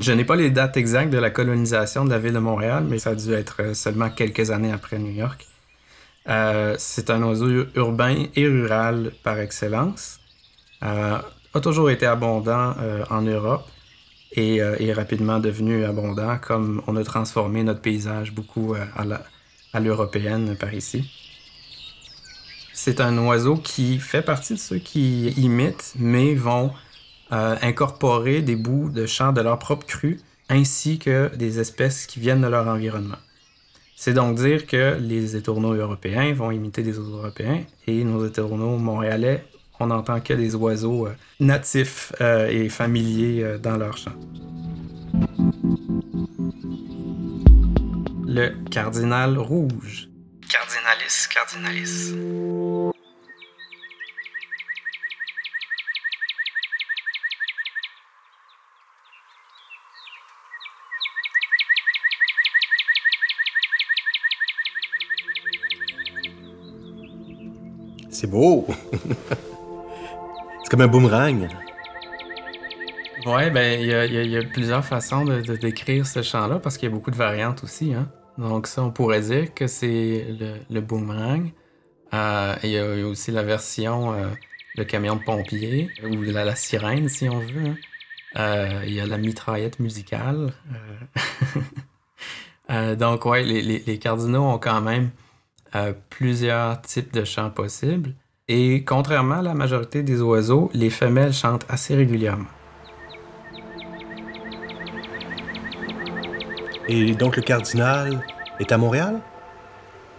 Je 0.01 0.13
n'ai 0.13 0.25
pas 0.25 0.37
les 0.37 0.51
dates 0.51 0.79
exactes 0.79 1.13
de 1.13 1.19
la 1.19 1.31
colonisation 1.31 2.07
de 2.07 2.11
la 2.11 2.19
ville 2.19 2.33
de 2.33 2.39
Montréal, 2.39 2.87
mais 2.89 2.99
ça 2.99 3.11
a 3.11 3.15
dû 3.15 3.33
être 3.35 3.75
seulement 3.75 4.09
quelques 4.09 4.51
années 4.51 4.73
après 4.73 4.99
New 4.99 5.13
York. 5.13 5.47
Euh, 6.29 6.77
c'est 6.79 7.11
un 7.11 7.23
oiseau 7.23 7.67
urbain 7.75 8.27
et 8.37 8.47
rural 8.47 9.13
par 9.23 9.39
excellence. 9.39 10.21
Euh, 10.83 11.19
a 11.55 11.61
toujours 11.61 11.91
été 11.91 12.07
abondant 12.07 12.75
euh, 12.79 13.05
en 13.11 13.23
Europe 13.23 13.67
et 14.35 14.57
est 14.57 14.95
rapidement 14.95 15.41
devenu 15.41 15.85
abondant 15.85 16.39
comme 16.39 16.83
on 16.87 16.97
a 16.97 17.05
transformé 17.05 17.63
notre 17.65 17.83
paysage 17.83 18.33
beaucoup 18.33 18.75
à 19.75 19.81
l'européenne 19.81 20.57
par 20.57 20.73
ici. 20.73 21.05
C'est 22.73 23.03
un 23.03 23.19
oiseau 23.19 23.57
qui 23.57 23.99
fait 23.99 24.23
partie 24.23 24.55
de 24.55 24.59
ceux 24.59 24.79
qui 24.79 25.29
imitent, 25.33 25.93
mais 25.99 26.35
vont 26.35 26.73
incorporer 27.31 28.41
des 28.41 28.57
bouts 28.57 28.89
de 28.89 29.05
chant 29.05 29.35
de 29.35 29.43
leur 29.43 29.59
propre 29.59 29.87
cru, 29.87 30.19
ainsi 30.49 30.99
que 30.99 31.31
des 31.37 31.61
espèces 31.61 32.07
qui 32.07 32.19
viennent 32.19 32.41
de 32.41 32.49
leur 32.49 32.67
environnement. 32.67 33.19
C'est 34.05 34.15
donc 34.15 34.35
dire 34.35 34.67
que 34.67 34.99
les 34.99 35.37
étourneaux 35.37 35.75
européens 35.75 36.33
vont 36.33 36.51
imiter 36.51 36.83
des 36.83 36.99
autres 36.99 37.19
européens 37.19 37.63
et 37.87 38.03
nos 38.03 38.27
étourneaux 38.27 38.77
montréalais, 38.77 39.45
on 39.79 39.87
n'entend 39.87 40.21
que 40.21 40.35
des 40.35 40.57
oiseaux 40.57 41.07
euh, 41.07 41.15
natifs 41.39 42.13
euh, 42.21 42.49
et 42.49 42.69
familiers 42.69 43.45
euh, 43.45 43.59
dans 43.59 43.77
leur 43.77 43.97
chant. 43.97 44.11
Le 48.27 48.49
cardinal 48.73 49.39
rouge. 49.39 50.09
Cardinalis 50.51 51.29
cardinalis. 51.33 52.13
C'est 68.23 68.31
beau! 68.31 68.65
c'est 68.93 70.71
comme 70.71 70.83
un 70.83 70.87
boomerang. 70.87 71.49
Ouais, 73.27 73.51
ben, 73.51 73.81
il 73.81 73.87
y, 73.89 74.37
a, 74.37 74.45
plusieurs 74.45 74.85
façons 74.85 75.25
de, 75.25 75.57
décrire 75.57 76.07
ce 76.07 76.23
chant-là 76.23 76.61
parce 76.61 76.79
qu'il 76.79 76.89
y 76.89 76.93
a 76.93 76.95
beaucoup 76.95 77.11
de 77.11 77.17
variantes 77.17 77.65
aussi. 77.65 77.93
Hein? 77.93 78.09
Donc, 78.39 78.69
ça, 78.69 78.85
on 78.85 78.93
pourrait 78.93 79.23
dire 79.23 79.53
que 79.53 79.67
c'est 79.67 80.25
le, 80.71 80.81
boomerang. 80.81 81.51
Euh, 82.15 82.55
il 82.63 82.71
y, 82.71 82.79
a 82.79 83.09
aussi 83.09 83.33
la 83.33 83.43
version 83.43 84.13
euh, 84.13 84.29
le 84.77 84.85
camion 84.85 85.17
de 85.17 85.25
pompier 85.25 85.91
ou 86.05 86.23
la, 86.23 86.45
la 86.45 86.55
sirène, 86.55 87.09
si 87.09 87.29
on 87.29 87.41
veut. 87.41 87.71
Hein. 87.71 87.77
Euh, 88.37 88.83
il 88.87 88.95
y 88.95 89.01
a 89.01 89.07
la 89.07 89.19
mitraillette 89.19 89.81
musicale. 89.81 90.53
donc, 92.99 93.27
ouais, 93.27 93.43
les, 93.43 93.63
les, 93.63 93.99
cardinaux 93.99 94.45
ont 94.45 94.59
quand 94.61 94.81
même 94.81 95.11
plusieurs 96.11 96.81
types 96.83 97.13
de 97.13 97.25
chants 97.25 97.51
possibles. 97.51 98.15
Et 98.49 98.85
contrairement 98.85 99.37
à 99.37 99.43
la 99.43 99.55
majorité 99.55 100.03
des 100.03 100.21
oiseaux, 100.21 100.71
les 100.75 100.91
femelles 100.91 101.33
chantent 101.33 101.67
assez 101.69 101.95
régulièrement. 101.95 102.51
Et 106.89 107.15
donc 107.15 107.37
le 107.37 107.43
cardinal 107.43 108.25
est 108.59 108.73
à 108.73 108.79
Montréal? 108.79 109.21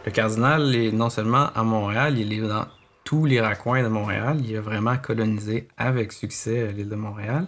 Le 0.06 0.12
cardinal 0.12 0.76
est 0.76 0.92
non 0.92 1.10
seulement 1.10 1.50
à 1.54 1.64
Montréal, 1.64 2.18
il 2.18 2.34
est 2.34 2.48
dans 2.48 2.66
tous 3.04 3.26
les 3.26 3.42
raccoins 3.42 3.84
de 3.84 3.90
Montréal. 3.90 4.42
Il 4.44 4.56
a 4.58 4.62
vraiment 4.62 4.98
colonisé 4.98 5.68
avec 5.78 6.12
succès 6.12 6.72
l'île 6.72 6.90
de 6.90 6.96
Montréal. 6.96 7.48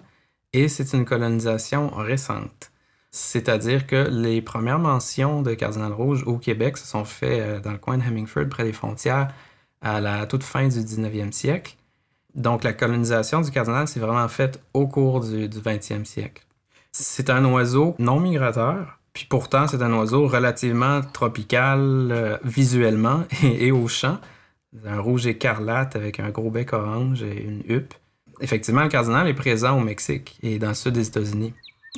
Et 0.54 0.68
c'est 0.68 0.94
une 0.94 1.06
colonisation 1.06 1.90
récente. 1.90 2.72
C'est-à-dire 3.18 3.88
que 3.88 4.10
les 4.12 4.42
premières 4.42 4.78
mentions 4.78 5.42
de 5.42 5.54
Cardinal 5.54 5.94
Rouge 5.94 6.24
au 6.26 6.38
Québec 6.38 6.76
se 6.76 6.86
sont 6.86 7.06
faites 7.06 7.40
euh, 7.40 7.60
dans 7.62 7.72
le 7.72 7.78
coin 7.78 7.98
de 7.98 8.04
Hemingford, 8.04 8.50
près 8.50 8.66
des 8.66 8.74
frontières, 8.74 9.30
à 9.80 10.02
la 10.02 10.26
toute 10.26 10.44
fin 10.44 10.68
du 10.68 10.80
19e 10.80 11.32
siècle. 11.32 11.78
Donc 12.36 12.66
la 12.66 12.74
colonisation 12.74 13.40
du 13.40 13.52
cardinal 13.52 13.88
s'est 13.88 14.02
vraiment 14.02 14.28
faite 14.28 14.62
au 14.74 14.86
cours 14.88 15.22
du, 15.22 15.48
20e 15.48 16.04
siècle. 16.04 16.44
C'est 16.92 17.30
un 17.30 17.46
oiseau 17.46 17.96
non 18.00 18.20
migrateur, 18.20 19.00
puis 19.14 19.26
pourtant 19.30 19.70
c'est 19.70 19.82
un 19.82 19.94
oiseau 19.94 20.28
relativement 20.28 21.00
tropical 21.00 21.80
euh, 22.12 22.38
visuellement 22.44 23.24
et, 23.44 23.72
au 23.72 23.88
chant. 23.88 24.18
Un 24.86 25.00
rouge 25.00 25.26
écarlate 25.26 25.96
avec 25.96 26.20
un 26.20 26.32
gros 26.32 26.52
bec 26.52 26.74
orange 26.74 27.24
et 27.24 27.46
une 27.46 27.64
huppe. 27.70 27.94
Effectivement, 28.42 28.84
le 28.84 28.90
cardinal 28.90 29.26
est 29.30 29.34
présent 29.34 29.80
au 29.80 29.82
Mexique 29.82 30.38
et 30.44 30.60
dans 30.60 30.68
le 30.68 30.74
sud 30.74 30.92
des 30.92 31.08
États-Unis. 31.08 31.54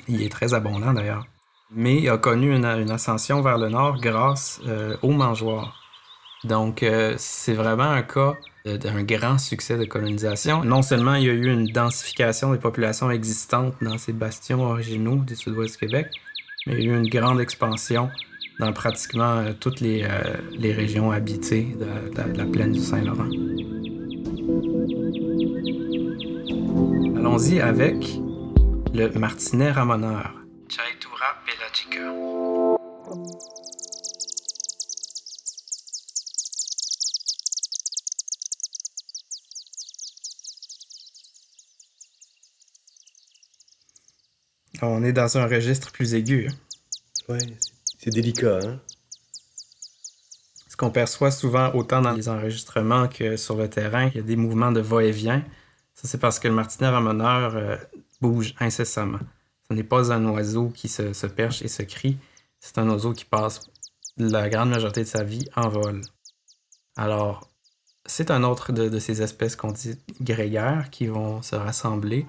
Il 0.08 0.22
est 0.22 0.32
très 0.32 0.54
abondant 0.54 0.94
d'ailleurs. 0.94 1.26
Mais 1.72 2.08
a 2.08 2.18
connu 2.18 2.56
une, 2.56 2.66
ascension 2.66 3.42
vers 3.42 3.58
le 3.58 3.70
nord 3.70 4.00
grâce 4.00 4.62
euh, 4.68 4.96
aux 5.02 5.12
mangeoires. 5.12 5.76
Donc, 6.44 6.84
euh, 6.84 7.16
c'est 7.18 7.54
vraiment 7.54 7.84
un 7.84 8.04
cas 8.04 8.36
d'un 8.76 9.04
grand 9.04 9.38
succès 9.38 9.78
de 9.78 9.86
colonisation. 9.86 10.64
Non 10.64 10.82
seulement 10.82 11.16
il 11.16 11.24
y 11.24 11.30
a 11.30 11.34
eu 11.34 11.52
une 11.52 11.68
densification 11.68 12.52
des 12.52 12.60
populations 12.60 13.10
existantes 13.10 13.74
dans 13.82 13.98
ces 13.98 14.14
bastions 14.14 14.62
originaux 14.62 15.16
du 15.16 15.36
sud-ouest 15.36 15.74
du 15.74 15.88
Québec, 15.88 16.08
mais 16.66 16.74
il 16.74 16.86
y 16.86 16.90
a 16.90 16.94
eu 16.94 16.98
une 16.98 17.10
grande 17.10 17.40
expansion 17.40 18.10
dans 18.60 18.74
pratiquement 18.74 19.38
euh, 19.38 19.54
toutes 19.58 19.80
les, 19.82 20.06
régions 20.62 21.12
habitées 21.12 21.76
de, 21.80 22.38
la 22.38 22.46
plaine 22.46 22.72
du 22.72 22.80
Saint-Laurent. 22.80 23.30
Allons-y 27.16 27.62
avec 27.62 28.20
le 28.98 29.12
martinet 29.20 29.70
ramoneur. 29.70 30.34
Chaitura 30.68 31.36
pelagica. 31.46 32.02
On 44.82 45.04
est 45.04 45.14
dans 45.14 45.38
un 45.38 45.46
registre 45.46 45.92
plus 45.92 46.16
aigu. 46.16 46.48
Hein. 46.50 46.56
Oui, 47.30 47.38
c'est 48.00 48.10
délicat. 48.10 48.60
Hein? 48.64 48.80
Ce 50.70 50.76
qu'on 50.76 50.90
perçoit 50.90 51.30
souvent 51.30 51.72
autant 51.76 52.02
dans 52.02 52.14
les 52.14 52.30
enregistrements 52.30 53.08
que 53.08 53.38
sur 53.38 53.58
le 53.58 53.70
terrain, 53.70 54.08
il 54.08 54.16
y 54.16 54.20
a 54.20 54.24
des 54.24 54.36
mouvements 54.36 54.72
de 54.72 54.82
va-et-vient. 54.82 55.44
Ça, 55.98 56.08
c'est 56.08 56.20
parce 56.20 56.38
que 56.38 56.48
le 56.48 56.54
martinet 56.54 56.90
ramoneur 56.90 57.56
euh, 57.56 57.76
bouge 58.22 58.54
incessamment. 58.60 59.18
Ce 59.68 59.74
n'est 59.74 59.84
pas 59.84 60.14
un 60.14 60.24
oiseau 60.28 60.70
qui 60.70 60.90
se, 60.90 61.26
perche 61.26 61.64
et 61.64 61.68
se 61.68 61.82
crie, 61.82 62.20
c'est 62.60 62.78
un 62.78 62.88
oiseau 62.88 63.14
qui 63.14 63.26
passe 63.26 63.62
la 64.16 64.48
grande 64.48 64.70
majorité 64.70 65.02
de 65.02 65.08
sa 65.08 65.24
vie 65.24 65.50
en 65.56 65.70
vol. 65.70 66.02
Alors, 66.98 67.50
c'est 68.06 68.30
un 68.30 68.44
autre 68.44 68.72
de, 68.74 69.00
ces 69.00 69.24
espèces 69.24 69.56
qu'on 69.56 69.72
dit 69.72 69.98
grégaires 70.22 70.92
qui 70.92 71.08
vont 71.08 71.42
se 71.42 71.56
rassembler 71.56 72.28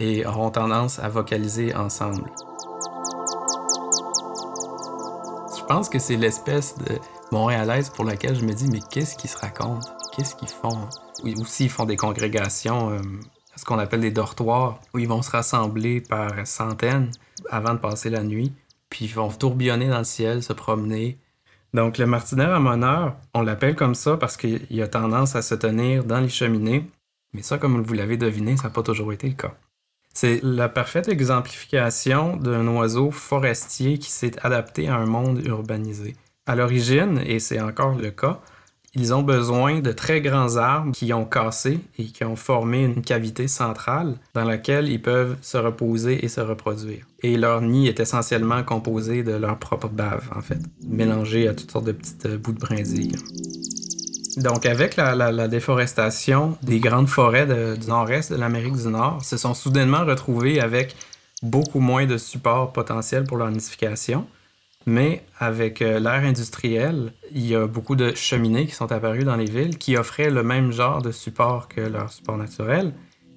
et 0.00 0.24
auront 0.24 0.50
tendance 0.50 0.98
à 0.98 1.10
vocaliser 1.10 1.74
ensemble. 1.74 2.30
Je 5.58 5.64
pense 5.64 5.90
que 5.90 5.98
c'est 5.98 6.16
l'espèce 6.16 6.74
de 6.78 6.98
montréalaise 7.32 7.90
pour 7.90 8.06
laquelle 8.06 8.34
je 8.34 8.46
me 8.46 8.54
dis 8.54 8.66
mais 8.70 8.80
qu'est-ce 8.90 9.14
qu'ils 9.14 9.28
se 9.28 9.36
racontent? 9.36 9.86
Qu'est-ce 10.16 10.34
qu'ils 10.34 10.48
font? 10.48 10.88
Aussi 11.24 11.64
ils 11.64 11.70
font 11.70 11.84
des 11.84 11.96
congrégations 11.96 12.90
euh, 12.90 12.98
ce 13.58 13.64
qu'on 13.64 13.78
appelle 13.78 14.00
des 14.00 14.12
dortoirs, 14.12 14.80
où 14.94 14.98
ils 14.98 15.08
vont 15.08 15.22
se 15.22 15.30
rassembler 15.30 16.00
par 16.00 16.46
centaines 16.46 17.10
avant 17.50 17.74
de 17.74 17.78
passer 17.78 18.08
la 18.08 18.22
nuit, 18.22 18.52
puis 18.88 19.06
ils 19.06 19.14
vont 19.14 19.30
tourbillonner 19.30 19.88
dans 19.88 19.98
le 19.98 20.04
ciel, 20.04 20.42
se 20.42 20.52
promener. 20.52 21.18
Donc 21.74 21.98
le 21.98 22.06
martinet 22.06 22.44
ramoneur, 22.44 23.16
on 23.34 23.42
l'appelle 23.42 23.74
comme 23.74 23.94
ça 23.94 24.16
parce 24.16 24.36
qu'il 24.36 24.82
a 24.82 24.88
tendance 24.88 25.34
à 25.34 25.42
se 25.42 25.54
tenir 25.54 26.04
dans 26.04 26.20
les 26.20 26.28
cheminées, 26.28 26.88
mais 27.34 27.42
ça, 27.42 27.58
comme 27.58 27.82
vous 27.82 27.94
l'avez 27.94 28.16
deviné, 28.16 28.56
ça 28.56 28.64
n'a 28.64 28.70
pas 28.70 28.82
toujours 28.82 29.12
été 29.12 29.28
le 29.28 29.34
cas. 29.34 29.54
C'est 30.14 30.40
la 30.42 30.68
parfaite 30.68 31.08
exemplification 31.08 32.36
d'un 32.36 32.66
oiseau 32.68 33.10
forestier 33.10 33.98
qui 33.98 34.10
s'est 34.10 34.38
adapté 34.44 34.88
à 34.88 34.96
un 34.96 35.06
monde 35.06 35.44
urbanisé. 35.44 36.16
À 36.46 36.56
l'origine, 36.56 37.20
et 37.26 37.38
c'est 37.40 37.60
encore 37.60 37.96
le 37.96 38.10
cas, 38.10 38.40
ils 38.94 39.12
ont 39.12 39.22
besoin 39.22 39.80
de 39.80 39.92
très 39.92 40.20
grands 40.20 40.56
arbres 40.56 40.92
qui 40.92 41.12
ont 41.12 41.24
cassé 41.24 41.80
et 41.98 42.04
qui 42.04 42.24
ont 42.24 42.36
formé 42.36 42.84
une 42.84 43.02
cavité 43.02 43.46
centrale 43.46 44.14
dans 44.34 44.44
laquelle 44.44 44.88
ils 44.88 45.00
peuvent 45.00 45.36
se 45.42 45.58
reposer 45.58 46.24
et 46.24 46.28
se 46.28 46.40
reproduire. 46.40 47.04
Et 47.22 47.36
leur 47.36 47.60
nid 47.60 47.88
est 47.88 48.00
essentiellement 48.00 48.62
composé 48.62 49.22
de 49.22 49.32
leur 49.32 49.58
propre 49.58 49.88
bave, 49.88 50.28
en 50.34 50.40
fait, 50.40 50.58
mélangée 50.86 51.48
à 51.48 51.54
toutes 51.54 51.70
sortes 51.70 51.84
de 51.86 51.92
petites 51.92 52.26
euh, 52.26 52.38
bouts 52.38 52.52
de 52.52 52.60
brindilles. 52.60 53.12
Donc, 54.38 54.66
avec 54.66 54.96
la, 54.96 55.48
déforestation 55.48 56.56
des 56.62 56.78
grandes 56.78 57.08
forêts 57.08 57.46
du 57.76 57.88
nord-est 57.88 58.32
de 58.32 58.36
l'Amérique 58.36 58.76
du 58.76 58.86
Nord, 58.86 59.24
se 59.24 59.36
sont 59.36 59.52
soudainement 59.52 60.04
retrouvés 60.04 60.60
avec 60.60 60.94
beaucoup 61.42 61.80
moins 61.80 62.06
de 62.06 62.16
support 62.16 62.72
potentiel 62.72 63.24
pour 63.24 63.36
leur 63.36 63.50
nidification. 63.50 64.26
Mais 64.88 65.22
avec 65.38 65.82
euh, 65.82 66.00
l'ère 66.00 66.24
industrielle, 66.24 67.12
il 67.30 67.46
y 67.46 67.54
a 67.54 67.66
beaucoup 67.66 67.94
de 67.94 68.14
cheminées 68.14 68.64
qui 68.64 68.74
sont 68.74 68.90
apparues 68.90 69.24
dans 69.24 69.36
les 69.36 69.44
villes 69.44 69.76
qui 69.76 69.98
offraient 69.98 70.30
le 70.30 70.42
même 70.42 70.72
genre 70.72 71.02
de 71.02 71.12
support 71.12 71.68
que 71.68 71.82
leur 71.82 72.10
support 72.10 72.38
naturel. 72.38 72.94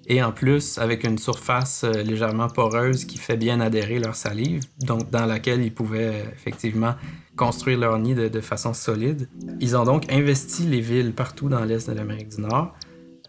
Et 0.08 0.24
en 0.24 0.32
plus, 0.32 0.78
avec 0.78 1.04
une 1.04 1.18
surface 1.18 1.84
euh, 1.84 2.04
légèrement 2.04 2.48
poreuse 2.48 3.04
qui 3.04 3.18
fait 3.18 3.36
bien 3.36 3.60
adhérer 3.60 4.00
leur 4.00 4.16
salive, 4.16 4.64
donc 4.80 5.10
dans 5.10 5.26
laquelle 5.26 5.62
ils 5.62 5.74
pouvaient 5.74 6.24
effectivement 6.34 6.96
construire 7.36 7.80
leur 7.80 8.00
nid 8.00 8.16
de, 8.16 8.40
façon 8.40 8.74
solide. 8.74 9.28
Ils 9.60 9.76
ont 9.76 9.84
donc 9.84 10.10
investi 10.10 10.64
les 10.64 10.80
villes 10.80 11.12
partout 11.12 11.50
dans 11.50 11.66
l'est 11.66 11.90
de 11.90 11.94
l'Amérique 11.94 12.30
du 12.30 12.44
Nord. 12.44 12.74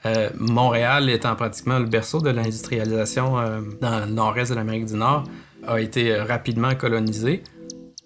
Euh, 0.06 0.30
Montréal 0.38 1.10
étant 1.10 1.34
pratiquement 1.34 1.80
le 1.80 1.86
berceau 1.86 2.20
de 2.20 2.30
l'industrialisation 2.30 3.34
dans 3.80 4.06
le 4.06 4.12
nord-est 4.12 4.50
de 4.50 4.54
l'Amérique 4.54 4.86
du 4.86 4.94
Nord, 4.94 5.24
a 5.66 5.80
été 5.80 6.14
rapidement 6.14 6.74
colonisé. 6.76 7.42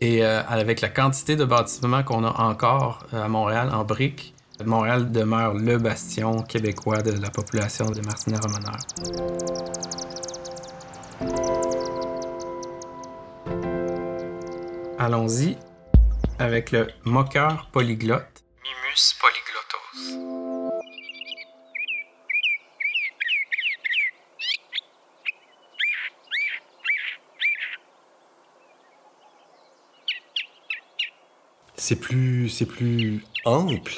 Et 0.01 0.25
euh, 0.25 0.43
avec 0.47 0.83
la 0.83 0.89
quantité 0.91 1.37
de 1.37 1.45
bâtiments 1.45 2.03
qu'on 2.03 2.25
a 2.25 2.43
encore 2.43 3.07
euh, 3.15 3.23
à 3.23 3.29
Montréal 3.29 3.71
en 3.73 3.85
briques, 3.85 4.35
Montréal 4.65 5.11
demeure 5.11 5.55
le 5.55 5.79
bastion 5.79 6.43
québécois 6.43 7.03
de 7.03 7.13
la 7.13 7.31
population 7.31 7.87
de 7.87 8.01
martinet 8.01 8.39
romaneur 8.39 8.77
Allons-y 14.99 15.57
avec 16.39 16.73
le 16.73 16.89
moqueur 17.05 17.69
polyglotte, 17.73 18.45
Mimus 18.65 19.15
polyglottos. 19.21 19.46
C'est 31.87 32.01
plus, 32.01 32.49
c'est 32.49 32.67
plus 32.67 33.23
ample. 33.45 33.95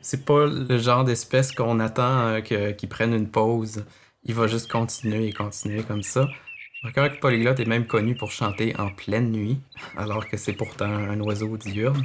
C'est 0.00 0.24
pas 0.24 0.46
le 0.46 0.78
genre 0.78 1.02
d'espèce 1.02 1.50
qu'on 1.50 1.80
attend 1.80 2.28
euh, 2.28 2.40
qu'il 2.40 2.88
prenne 2.88 3.12
une 3.12 3.28
pause. 3.28 3.84
Il 4.22 4.36
va 4.36 4.46
juste 4.46 4.70
continuer 4.70 5.26
et 5.26 5.32
continuer 5.32 5.82
comme 5.82 6.04
ça. 6.04 6.28
Le 6.84 7.18
polyglotte 7.18 7.58
est 7.58 7.66
même 7.66 7.86
connu 7.86 8.14
pour 8.14 8.30
chanter 8.30 8.72
en 8.78 8.90
pleine 8.90 9.32
nuit, 9.32 9.60
alors 9.96 10.28
que 10.28 10.36
c'est 10.36 10.52
pourtant 10.52 10.84
un 10.84 11.18
oiseau 11.20 11.56
diurne. 11.56 12.04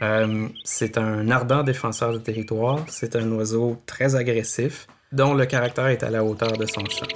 Euh, 0.00 0.48
c'est 0.64 0.98
un 0.98 1.30
ardent 1.30 1.62
défenseur 1.62 2.12
de 2.12 2.18
territoire. 2.18 2.80
C'est 2.88 3.14
un 3.14 3.30
oiseau 3.30 3.80
très 3.86 4.16
agressif, 4.16 4.88
dont 5.12 5.34
le 5.34 5.46
caractère 5.46 5.86
est 5.86 6.02
à 6.02 6.10
la 6.10 6.24
hauteur 6.24 6.56
de 6.56 6.66
son 6.66 6.84
chant. 6.86 7.06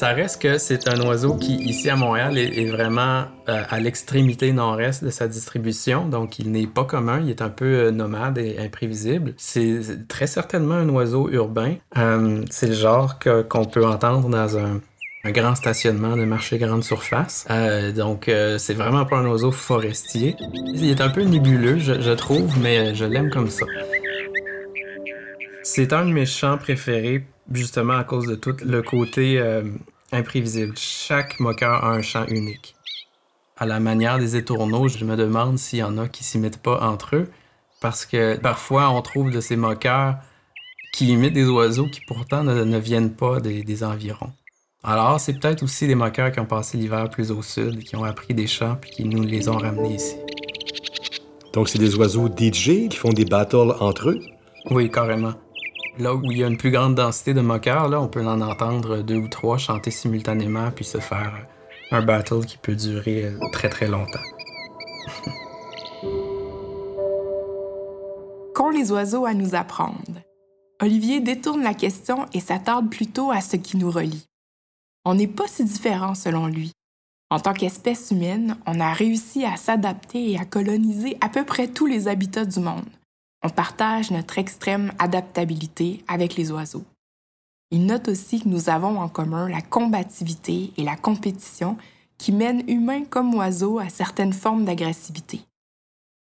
Ça 0.00 0.14
reste 0.14 0.40
que 0.40 0.56
c'est 0.56 0.88
un 0.88 0.98
oiseau 1.02 1.36
qui, 1.36 1.56
ici 1.56 1.90
à 1.90 1.94
Montréal, 1.94 2.38
est, 2.38 2.70
vraiment 2.70 3.26
euh, 3.50 3.62
à 3.68 3.80
l'extrémité 3.80 4.50
nord-est 4.50 5.04
de 5.04 5.10
sa 5.10 5.28
distribution. 5.28 6.08
Donc, 6.08 6.38
il 6.38 6.50
n'est 6.50 6.66
pas 6.66 6.84
commun. 6.84 7.20
Il 7.22 7.28
est 7.28 7.42
un 7.42 7.50
peu 7.50 7.66
euh, 7.66 7.90
nomade 7.90 8.38
et 8.38 8.56
imprévisible. 8.58 9.34
C'est 9.36 10.08
très 10.08 10.26
certainement 10.26 10.76
un 10.76 10.88
oiseau 10.88 11.28
urbain. 11.28 11.74
Euh, 11.98 12.42
c'est 12.48 12.68
le 12.68 12.72
genre 12.72 13.18
qu'on 13.18 13.66
peut 13.66 13.86
entendre 13.86 14.30
dans 14.30 14.56
un, 14.56 14.80
grand 15.26 15.54
stationnement 15.54 16.16
de 16.16 16.24
marché 16.24 16.56
grande 16.56 16.82
surface. 16.82 17.46
donc, 17.94 18.30
c'est 18.56 18.72
vraiment 18.72 19.04
pas 19.04 19.18
un 19.18 19.26
oiseau 19.26 19.52
forestier. 19.52 20.34
Il 20.72 20.88
est 20.88 21.02
un 21.02 21.10
peu 21.10 21.24
nébuleux, 21.24 21.78
je, 21.78 22.12
trouve, 22.14 22.58
mais 22.58 22.94
je 22.94 23.04
l'aime 23.04 23.28
comme 23.28 23.50
ça. 23.50 23.66
C'est 25.62 25.92
un 25.92 26.06
de 26.06 26.10
mes 26.10 26.24
chants 26.24 26.56
préférés 26.56 27.26
justement 27.52 27.98
à 27.98 28.04
cause 28.04 28.26
de 28.26 28.34
tout 28.34 28.56
le 28.64 28.80
côté 28.80 29.38
imprévisible. 30.12 30.74
Chaque 30.76 31.40
moqueur 31.40 31.84
a 31.84 31.90
un 31.90 32.02
chant 32.02 32.26
unique. 32.26 32.74
À 33.56 33.66
la 33.66 33.80
manière 33.80 34.18
des 34.18 34.36
étourneaux, 34.36 34.88
je 34.88 35.04
me 35.04 35.16
demande 35.16 35.58
s'il 35.58 35.80
y 35.80 35.82
en 35.82 35.98
a 35.98 36.08
qui 36.08 36.24
s'imitent 36.24 36.62
pas 36.62 36.80
entre 36.80 37.16
eux, 37.16 37.30
parce 37.80 38.06
que 38.06 38.36
parfois 38.36 38.90
on 38.90 39.02
trouve 39.02 39.30
de 39.30 39.40
ces 39.40 39.56
moqueurs 39.56 40.16
qui 40.92 41.08
imitent 41.08 41.34
des 41.34 41.48
oiseaux 41.48 41.86
qui 41.86 42.00
pourtant 42.06 42.42
ne, 42.42 42.78
viennent 42.78 43.14
pas 43.14 43.40
des, 43.40 43.84
environs. 43.84 44.32
Alors, 44.82 45.20
c'est 45.20 45.38
peut-être 45.38 45.62
aussi 45.62 45.86
des 45.86 45.94
moqueurs 45.94 46.32
qui 46.32 46.40
ont 46.40 46.46
passé 46.46 46.78
l'hiver 46.78 47.10
plus 47.10 47.30
au 47.30 47.42
sud, 47.42 47.84
qui 47.84 47.96
ont 47.96 48.04
appris 48.04 48.34
des 48.34 48.46
chants 48.46 48.76
puis 48.80 48.90
qui 48.90 49.04
nous 49.04 49.22
les 49.22 49.48
ont 49.48 49.58
ramenés 49.58 49.94
ici. 49.94 50.16
Donc, 51.52 51.68
c'est 51.68 51.78
des 51.78 51.94
oiseaux 51.96 52.28
DJ 52.28 52.88
qui 52.88 52.96
font 52.96 53.10
des 53.10 53.24
battles 53.24 53.74
entre 53.80 54.10
eux? 54.10 54.20
Oui, 54.70 54.90
carrément. 54.90 55.34
Là 56.00 56.14
où 56.14 56.32
il 56.32 56.38
y 56.38 56.44
a 56.44 56.46
une 56.46 56.56
plus 56.56 56.70
grande 56.70 56.94
densité 56.94 57.34
de 57.34 57.42
moqueurs, 57.42 57.92
on 57.92 58.08
peut 58.08 58.26
en 58.26 58.40
entendre 58.40 59.02
deux 59.02 59.18
ou 59.18 59.28
trois 59.28 59.58
chanter 59.58 59.90
simultanément 59.90 60.70
puis 60.70 60.86
se 60.86 60.96
faire 60.96 61.46
un 61.90 62.00
battle 62.00 62.46
qui 62.46 62.56
peut 62.56 62.74
durer 62.74 63.30
très 63.52 63.68
très 63.68 63.86
longtemps. 63.86 64.24
Qu'ont 68.54 68.70
les 68.70 68.90
oiseaux 68.92 69.26
à 69.26 69.34
nous 69.34 69.54
apprendre? 69.54 70.22
Olivier 70.80 71.20
détourne 71.20 71.62
la 71.62 71.74
question 71.74 72.24
et 72.32 72.40
s'attarde 72.40 72.88
plutôt 72.88 73.30
à 73.30 73.42
ce 73.42 73.56
qui 73.56 73.76
nous 73.76 73.90
relie. 73.90 74.24
On 75.04 75.14
n'est 75.14 75.26
pas 75.26 75.48
si 75.48 75.66
différents 75.66 76.14
selon 76.14 76.46
lui. 76.46 76.72
En 77.28 77.40
tant 77.40 77.52
qu'espèce 77.52 78.10
humaine, 78.10 78.56
on 78.66 78.80
a 78.80 78.94
réussi 78.94 79.44
à 79.44 79.56
s'adapter 79.56 80.30
et 80.30 80.38
à 80.38 80.46
coloniser 80.46 81.18
à 81.20 81.28
peu 81.28 81.44
près 81.44 81.68
tous 81.68 81.84
les 81.84 82.08
habitats 82.08 82.46
du 82.46 82.60
monde. 82.60 82.88
On 83.42 83.48
partage 83.48 84.10
notre 84.10 84.38
extrême 84.38 84.92
adaptabilité 84.98 86.04
avec 86.08 86.36
les 86.36 86.52
oiseaux. 86.52 86.84
Il 87.70 87.86
note 87.86 88.08
aussi 88.08 88.42
que 88.42 88.48
nous 88.48 88.68
avons 88.68 89.00
en 89.00 89.08
commun 89.08 89.48
la 89.48 89.62
combativité 89.62 90.72
et 90.76 90.82
la 90.82 90.96
compétition 90.96 91.78
qui 92.18 92.32
mènent 92.32 92.68
humains 92.68 93.04
comme 93.04 93.34
oiseaux 93.34 93.78
à 93.78 93.88
certaines 93.88 94.34
formes 94.34 94.64
d'agressivité. 94.64 95.40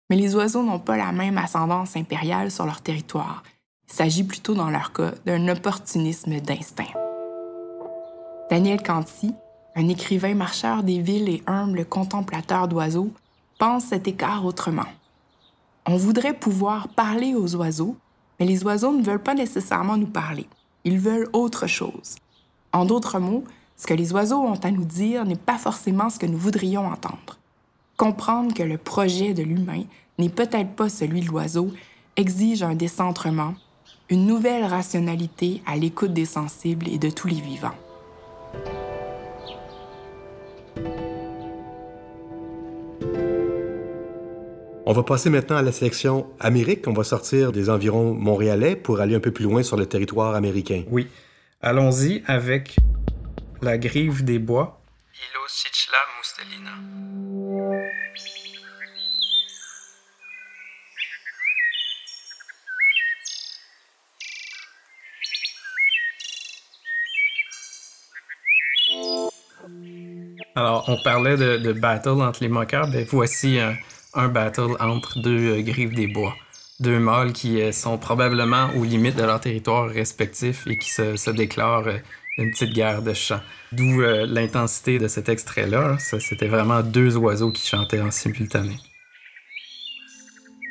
Mais 0.10 0.18
les 0.18 0.36
oiseaux 0.36 0.64
n'ont 0.64 0.80
pas 0.80 0.98
la 0.98 1.12
même 1.12 1.38
ascendance 1.38 1.96
impériale 1.96 2.52
sur 2.52 2.66
leur 2.66 2.82
territoire. 2.82 3.44
Il 3.88 3.94
s'agit 3.94 4.24
plutôt 4.24 4.56
dans 4.56 4.70
leur 4.70 4.92
cas 4.92 5.12
d'un 5.26 5.48
opportunisme 5.48 6.40
d'instinct. 6.42 6.94
Daniel 8.50 8.84
Canty, 8.84 9.34
un 9.76 9.88
écrivain 9.88 10.36
marcheur 10.36 10.84
des 10.84 11.00
villes 11.00 11.30
et 11.30 11.44
humble 11.48 11.86
contemplateur 11.86 12.68
d'oiseaux, 12.68 13.12
pense 13.58 13.86
cet 13.86 14.08
écart 14.08 14.46
autrement. 14.46 14.86
On 15.88 15.98
voudrait 15.98 16.34
pouvoir 16.34 16.88
parler 16.88 17.36
aux 17.36 17.56
oiseaux, 17.56 17.96
mais 18.40 18.46
les 18.48 18.64
oiseaux 18.64 18.92
ne 18.92 19.04
veulent 19.04 19.22
pas 19.22 19.36
nécessairement 19.36 19.98
nous 19.98 20.08
parler. 20.08 20.48
Ils 20.84 21.00
veulent 21.00 21.30
autre 21.32 21.68
chose. 21.68 22.16
En 22.74 22.86
d'autres 22.86 23.20
mots, 23.20 23.44
ce 23.78 23.86
que 23.86 23.94
les 23.94 24.12
oiseaux 24.12 24.40
ont 24.40 24.60
à 24.64 24.72
nous 24.72 24.84
dire 24.84 25.26
n'est 25.26 25.36
pas 25.36 25.58
forcément 25.58 26.10
ce 26.10 26.18
que 26.18 26.26
nous 26.26 26.38
voudrions 26.38 26.88
entendre. 26.88 27.38
Comprendre 27.98 28.54
que 28.54 28.64
le 28.64 28.78
projet 28.78 29.34
de 29.34 29.44
l'humain 29.44 29.84
n'est 30.18 30.30
peut-être 30.30 30.72
pas 30.72 30.90
celui 30.90 31.22
de 31.22 31.28
l'oiseau 31.28 31.72
exige 32.16 32.64
un 32.64 32.76
décentrement, 32.76 33.54
une 34.10 34.26
nouvelle 34.26 34.66
rationalité 34.66 35.62
à 35.66 35.76
l'écoute 35.76 36.14
des 36.14 36.26
sensibles 36.26 36.88
et 36.90 36.98
de 36.98 37.10
tous 37.10 37.28
les 37.28 37.42
vivants. 37.42 37.76
On 44.88 44.94
va 44.94 45.02
passer 45.02 45.32
maintenant 45.32 45.58
à 45.58 45.64
la 45.64 45.72
sélection 45.72 46.28
Amérique. 46.40 46.88
On 46.88 46.94
va 46.94 47.04
sortir 47.04 47.52
des 47.52 47.72
environs 47.72 48.14
montréalais 48.14 48.76
pour 48.76 49.00
aller 49.00 49.16
un 49.16 49.20
peu 49.20 49.32
plus 49.32 49.46
loin 49.46 49.64
sur 49.64 49.78
le 49.78 49.88
territoire 49.88 50.36
américain. 50.36 50.84
Oui. 50.92 51.08
Allons-y 51.60 52.22
avec 52.28 52.76
la 53.64 53.80
grive 53.80 54.24
des 54.24 54.38
bois. 54.38 54.80
Alors, 70.56 70.86
on 70.88 70.98
parlait 71.04 71.38
de, 71.38 71.74
battle 71.74 72.22
entre 72.22 72.44
les 72.44 72.50
moqueurs. 72.50 72.88
Ben, 72.88 73.04
voici 73.10 73.60
un, 73.60 73.74
un 74.16 74.30
battle 74.30 74.76
entre 74.80 75.20
deux 75.20 75.58
euh, 75.58 75.62
griffes 75.62 75.94
des 75.94 76.08
bois. 76.08 76.36
Deux 76.80 77.00
mâles 77.00 77.34
qui 77.34 77.62
euh, 77.62 77.72
sont 77.72 77.98
probablement 77.98 78.70
aux 78.76 78.84
limites 78.84 79.16
de 79.16 79.24
leur 79.24 79.40
territoire 79.40 79.90
respectif 79.90 80.66
et 80.68 80.78
qui 80.78 80.90
se, 80.90 81.30
déclarent 81.32 81.88
euh, 81.88 81.98
une 82.38 82.52
petite 82.52 82.74
guerre 82.74 83.02
de 83.02 83.14
chant. 83.14 83.40
D'où 83.72 84.02
l'intensité 84.02 85.00
de 85.00 85.08
cet 85.08 85.30
extrait-là. 85.30 85.98
C'était 86.00 86.48
vraiment 86.48 86.82
deux 86.82 87.16
oiseaux 87.16 87.52
qui 87.52 87.66
chantaient 87.66 88.02
en 88.02 88.12
simultané. 88.12 88.78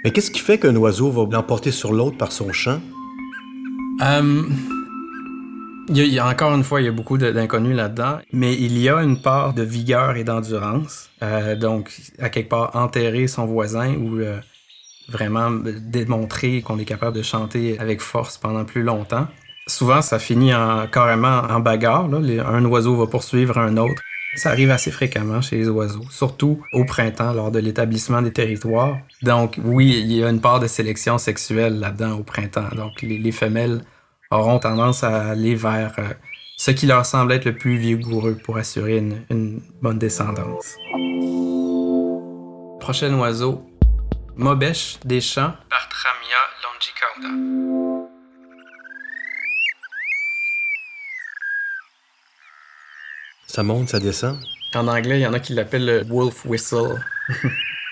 Mais 0.04 0.12
qu'est-ce 0.12 0.30
qui 0.30 0.40
fait 0.40 0.58
qu'un 0.58 0.76
oiseau 0.76 1.10
va 1.10 1.26
l'emporter 1.30 1.70
sur 1.70 1.94
l'autre 1.94 2.18
par 2.18 2.32
son 2.32 2.52
chant? 2.52 2.80
Il 5.88 5.98
y, 5.98 6.18
a, 6.18 6.26
encore 6.26 6.54
une 6.54 6.64
fois, 6.64 6.80
il 6.80 6.84
y 6.84 6.88
a 6.88 6.92
beaucoup 6.92 7.18
d'inconnus 7.18 7.76
là-dedans, 7.76 8.18
mais 8.32 8.54
il 8.54 8.78
y 8.78 8.88
a 8.88 9.02
une 9.02 9.20
part 9.20 9.52
de 9.52 9.62
vigueur 9.62 10.16
et 10.16 10.24
d'endurance. 10.24 11.10
Euh, 11.22 11.56
donc, 11.56 11.92
à 12.18 12.30
quelque 12.30 12.48
part, 12.48 12.74
enterrer 12.74 13.26
son 13.26 13.44
voisin 13.44 13.94
ou 13.94 14.18
euh, 14.18 14.38
vraiment 15.08 15.50
démontrer 15.50 16.62
qu'on 16.62 16.78
est 16.78 16.84
capable 16.86 17.16
de 17.16 17.22
chanter 17.22 17.78
avec 17.78 18.00
force 18.00 18.38
pendant 18.38 18.64
plus 18.64 18.82
longtemps. 18.82 19.26
Souvent, 19.66 20.02
ça 20.02 20.18
finit 20.18 20.54
en, 20.54 20.86
carrément 20.86 21.42
en 21.48 21.60
bagarre. 21.60 22.08
Un 22.12 22.64
oiseau 22.64 22.96
va 22.96 23.06
poursuivre 23.06 23.58
un 23.58 23.76
autre. 23.76 24.02
Ça 24.36 24.50
arrive 24.50 24.70
assez 24.70 24.90
fréquemment 24.90 25.40
chez 25.40 25.56
les 25.58 25.68
oiseaux, 25.68 26.04
surtout 26.10 26.60
au 26.72 26.84
printemps 26.84 27.32
lors 27.32 27.52
de 27.52 27.60
l'établissement 27.60 28.20
des 28.20 28.32
territoires. 28.32 28.98
Donc 29.22 29.60
oui, 29.62 30.00
il 30.02 30.12
y 30.12 30.24
a 30.24 30.28
une 30.28 30.40
part 30.40 30.58
de 30.58 30.66
sélection 30.66 31.18
sexuelle 31.18 31.78
là-dedans 31.78 32.18
au 32.18 32.24
printemps. 32.24 32.68
Donc 32.74 33.00
les, 33.02 33.32
femelles 33.32 33.82
auront 34.34 34.58
tendance 34.58 35.04
à 35.04 35.30
aller 35.30 35.54
vers 35.54 35.92
euh, 35.98 36.08
ce 36.56 36.70
qui 36.70 36.86
leur 36.86 37.06
semble 37.06 37.32
être 37.32 37.44
le 37.44 37.54
plus 37.54 37.76
vigoureux 37.76 38.36
pour 38.42 38.56
assurer 38.56 38.98
une, 38.98 39.60
bonne 39.80 39.98
descendance. 39.98 40.76
Prochain 42.80 43.14
oiseau, 43.18 43.64
Mobèche 44.36 44.98
des 45.04 45.20
champs, 45.20 45.54
Partramia 45.70 46.40
longicorda. 46.62 47.28
Ça 53.46 53.62
monte, 53.62 53.88
ça 53.88 54.00
descend? 54.00 54.38
En 54.74 54.88
anglais, 54.88 55.20
il 55.20 55.22
y 55.22 55.26
en 55.26 55.32
a 55.32 55.38
qui 55.38 55.54
l'appellent 55.54 55.86
le 55.86 56.02
wolf 56.08 56.44
whistle. 56.44 57.00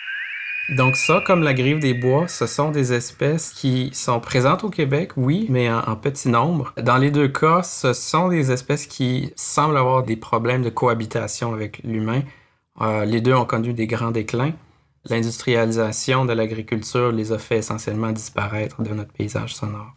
Donc 0.76 0.96
ça, 0.96 1.22
comme 1.26 1.42
la 1.42 1.52
grive 1.52 1.80
des 1.80 1.92
bois, 1.92 2.28
ce 2.28 2.46
sont 2.46 2.70
des 2.70 2.94
espèces 2.94 3.50
qui 3.50 3.90
sont 3.92 4.20
présentes 4.20 4.64
au 4.64 4.70
Québec, 4.70 5.12
oui, 5.16 5.46
mais 5.50 5.70
en, 5.70 5.96
petit 5.96 6.30
nombre. 6.30 6.72
Dans 6.80 6.96
les 6.96 7.10
deux 7.10 7.28
cas, 7.28 7.62
ce 7.62 7.92
sont 7.92 8.28
des 8.28 8.50
espèces 8.50 8.86
qui 8.86 9.32
semblent 9.36 9.76
avoir 9.76 10.02
des 10.02 10.16
problèmes 10.16 10.62
de 10.62 10.70
cohabitation 10.70 11.52
avec 11.52 11.82
l'humain. 11.84 12.22
Euh, 12.80 13.04
les 13.04 13.20
deux 13.20 13.34
ont 13.34 13.44
connu 13.44 13.74
des 13.74 13.86
grands 13.86 14.12
déclins. 14.12 14.52
L'industrialisation 15.10 16.24
de 16.24 16.32
l'agriculture 16.32 17.12
les 17.12 17.32
a 17.32 17.38
fait 17.38 17.58
essentiellement 17.58 18.12
disparaître 18.12 18.82
de 18.82 18.94
notre 18.94 19.12
paysage 19.12 19.54
sonore. 19.54 19.92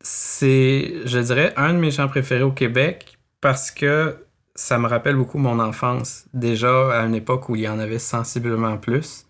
C'est, 0.00 0.94
je 1.06 1.18
dirais, 1.18 1.52
un 1.56 1.74
de 1.74 1.78
mes 1.78 1.90
chants 1.90 2.08
préférés 2.08 2.44
au 2.44 2.52
Québec 2.52 3.18
parce 3.40 3.72
que 3.72 4.26
ça 4.54 4.78
me 4.78 4.86
rappelle 4.86 5.16
beaucoup 5.16 5.38
mon 5.38 5.58
enfance. 5.58 6.26
Déjà 6.34 6.92
à 6.92 7.04
une 7.04 7.14
époque 7.16 7.48
où 7.48 7.56
il 7.56 7.62
y 7.62 7.68
en 7.68 7.80
avait 7.80 7.98
sensiblement 7.98 8.76
plus. 8.76 9.26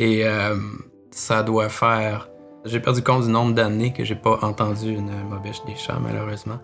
Et 0.00 0.26
euh, 0.26 0.56
ça 1.10 1.42
doit 1.42 1.68
faire. 1.68 2.30
J'ai 2.64 2.80
perdu 2.80 3.02
compte 3.02 3.24
du 3.26 3.30
nombre 3.30 3.52
d'années 3.52 3.92
que 3.92 4.02
j'ai 4.02 4.14
pas 4.14 4.38
entendu 4.40 4.92
une 4.94 5.12
Mobèche 5.24 5.62
des 5.66 5.76
chats, 5.76 5.98
malheureusement. 6.00 6.58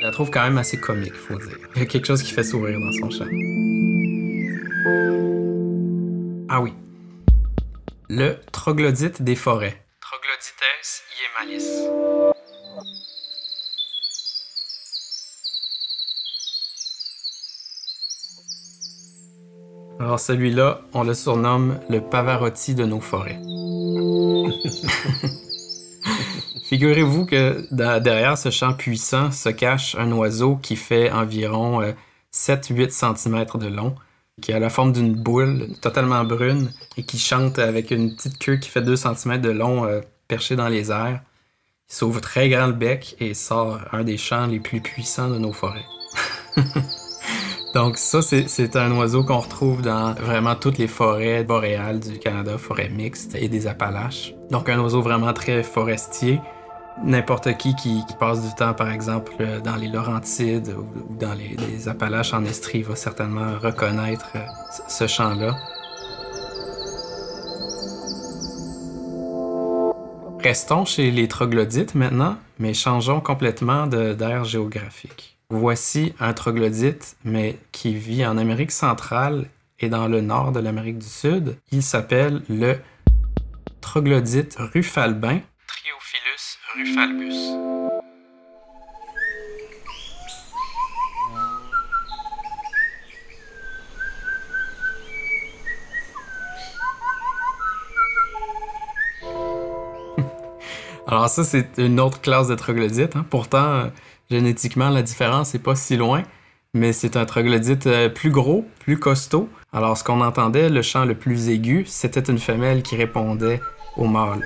Je 0.00 0.06
la 0.06 0.10
trouve 0.10 0.32
quand 0.32 0.42
même 0.42 0.58
assez 0.58 0.80
comique, 0.80 1.14
faut 1.14 1.38
dire. 1.38 1.56
Il 1.76 1.82
y 1.82 1.82
a 1.84 1.86
quelque 1.86 2.08
chose 2.08 2.24
qui 2.24 2.32
fait 2.32 2.42
sourire 2.42 2.80
dans 2.80 2.92
son 2.98 3.10
chant. 3.10 3.30
Ah 6.48 6.60
oui. 6.60 6.72
Le 8.08 8.34
troglodyte 8.50 9.22
des 9.22 9.36
forêts. 9.36 9.86
Troglodytes 10.00 11.04
iemalis. 11.46 12.29
Alors 20.00 20.18
celui-là, 20.18 20.80
on 20.94 21.04
le 21.04 21.12
surnomme 21.12 21.78
le 21.90 22.00
Pavarotti 22.00 22.74
de 22.74 22.86
nos 22.86 23.00
forêts. 23.00 23.38
Figurez-vous 26.64 27.26
que 27.26 27.66
derrière 27.70 28.38
ce 28.38 28.50
champ 28.50 28.72
puissant 28.72 29.30
se 29.30 29.50
cache 29.50 29.96
un 29.96 30.10
oiseau 30.12 30.56
qui 30.56 30.76
fait 30.76 31.10
environ 31.10 31.82
7-8 32.32 32.80
euh, 32.80 33.14
cm 33.14 33.44
de 33.56 33.66
long, 33.66 33.94
qui 34.40 34.54
a 34.54 34.58
la 34.58 34.70
forme 34.70 34.92
d'une 34.92 35.12
boule 35.12 35.68
totalement 35.82 36.24
brune 36.24 36.72
et 36.96 37.02
qui 37.02 37.18
chante 37.18 37.58
avec 37.58 37.90
une 37.90 38.16
petite 38.16 38.38
queue 38.38 38.56
qui 38.56 38.70
fait 38.70 38.80
2 38.80 38.96
cm 38.96 39.38
de 39.42 39.50
long 39.50 39.84
euh, 39.84 40.00
perché 40.28 40.56
dans 40.56 40.68
les 40.68 40.90
airs. 40.90 41.20
Il 41.90 41.94
s'ouvre 41.94 42.22
très 42.22 42.48
grand 42.48 42.68
le 42.68 42.72
bec 42.72 43.16
et 43.20 43.34
sort 43.34 43.80
un 43.92 44.02
des 44.02 44.16
chants 44.16 44.46
les 44.46 44.60
plus 44.60 44.80
puissants 44.80 45.28
de 45.28 45.36
nos 45.36 45.52
forêts. 45.52 45.84
Donc 47.74 47.98
ça, 47.98 48.20
c'est 48.20 48.76
un 48.76 48.90
oiseau 48.96 49.22
qu'on 49.22 49.38
retrouve 49.38 49.80
dans 49.80 50.14
vraiment 50.14 50.56
toutes 50.56 50.78
les 50.78 50.88
forêts 50.88 51.44
boréales 51.44 52.00
du 52.00 52.18
Canada, 52.18 52.58
forêts 52.58 52.88
mixtes 52.88 53.36
et 53.36 53.48
des 53.48 53.68
Appalaches. 53.68 54.34
Donc 54.50 54.68
un 54.68 54.80
oiseau 54.80 55.02
vraiment 55.02 55.32
très 55.32 55.62
forestier. 55.62 56.40
N'importe 57.04 57.56
qui, 57.56 57.74
qui, 57.76 58.02
passe 58.18 58.42
du 58.42 58.52
temps, 58.56 58.74
par 58.74 58.90
exemple, 58.90 59.32
dans 59.64 59.76
les 59.76 59.86
Laurentides 59.88 60.74
ou 60.76 61.14
dans 61.14 61.32
les, 61.34 61.88
Appalaches 61.88 62.34
en 62.34 62.44
Estrie 62.44 62.82
va 62.82 62.96
certainement 62.96 63.56
reconnaître 63.62 64.26
euh, 64.34 64.40
ce 64.88 65.06
chant-là. 65.06 65.56
Restons 70.42 70.84
chez 70.84 71.10
les 71.10 71.28
troglodytes 71.28 71.94
maintenant, 71.94 72.36
mais 72.58 72.74
changeons 72.74 73.20
complètement 73.20 73.86
d'aire 73.86 74.44
géographique. 74.44 75.29
Voici 75.52 76.14
un 76.20 76.32
troglodyte, 76.32 77.16
mais 77.24 77.58
qui 77.72 77.92
vit 77.92 78.24
en 78.24 78.38
Amérique 78.38 78.70
centrale 78.70 79.50
et 79.80 79.88
dans 79.88 80.06
le 80.06 80.20
nord 80.20 80.52
de 80.52 80.60
l'Amérique 80.60 80.98
du 80.98 81.08
Sud. 81.08 81.56
Il 81.72 81.82
s'appelle 81.82 82.42
le 82.48 82.76
troglodyte 83.80 84.56
rufalbin, 84.72 85.40
Triophilus 85.66 86.56
rufalbus. 86.76 87.34
Alors 101.08 101.28
ça, 101.28 101.42
c'est 101.42 101.76
une 101.78 101.98
autre 101.98 102.20
classe 102.20 102.46
de 102.46 102.54
troglodyte. 102.54 103.16
Hein. 103.16 103.26
Pourtant, 103.28 103.90
génétiquement, 104.30 104.90
la 104.90 105.02
différence 105.02 105.54
n'est 105.54 105.60
pas 105.60 105.74
si 105.74 105.96
loin, 105.96 106.22
mais 106.72 106.92
c'est 106.92 107.16
un 107.16 107.24
troglodyte 107.24 107.86
euh, 107.86 108.08
plus 108.08 108.30
gros, 108.30 108.64
plus 108.80 108.98
costaud. 108.98 109.48
Alors, 109.72 109.96
ce 109.96 110.04
qu'on 110.04 110.20
entendait, 110.20 110.68
le 110.68 110.82
chant 110.82 111.04
le 111.04 111.14
plus 111.14 111.48
aigu, 111.48 111.84
c'était 111.86 112.20
une 112.20 112.38
femelle 112.38 112.82
qui 112.82 112.96
répondait 112.96 113.60
au 113.96 114.06
mâle. 114.06 114.42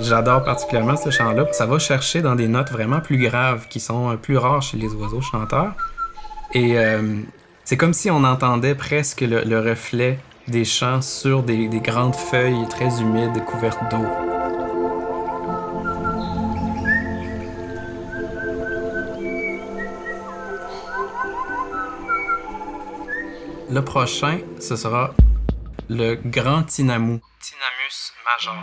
J'adore 0.00 0.44
particulièrement 0.44 0.96
ce 0.96 1.10
chant-là. 1.10 1.46
Ça 1.52 1.66
va 1.66 1.78
chercher 1.78 2.22
dans 2.22 2.36
des 2.36 2.46
notes 2.46 2.70
vraiment 2.70 3.00
plus 3.00 3.18
graves 3.18 3.66
qui 3.68 3.80
sont 3.80 4.10
euh, 4.10 4.16
plus 4.16 4.36
rares 4.36 4.62
chez 4.62 4.76
les 4.76 4.88
oiseaux 4.94 5.20
chanteurs. 5.20 5.74
Et 6.54 6.78
euh, 6.78 7.20
c'est 7.64 7.76
comme 7.76 7.92
si 7.92 8.10
on 8.10 8.22
entendait 8.22 8.74
presque 8.74 9.22
le, 9.22 9.58
reflet 9.58 10.18
des 10.48 10.64
chants 10.64 11.02
sur 11.02 11.42
des 11.42 11.68
grandes 11.82 12.16
feuilles 12.16 12.68
très 12.68 13.00
humides 13.00 13.44
couvertes 13.44 13.90
d'eau. 13.90 14.31
Le 23.72 23.82
prochain, 23.82 24.40
ce 24.60 24.76
sera 24.76 25.14
le 25.88 26.16
grand 26.16 26.62
tinamou. 26.62 27.20
Tinamus 27.40 28.12
major. 28.26 28.54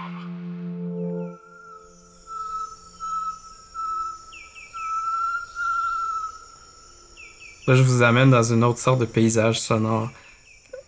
Là, 7.68 7.74
je 7.74 7.82
vous 7.82 8.04
amène 8.04 8.30
dans 8.30 8.44
une 8.44 8.64
autre 8.64 8.78
sorte 8.78 9.00
de 9.00 9.06
paysage 9.06 9.60
sonore. 9.60 10.10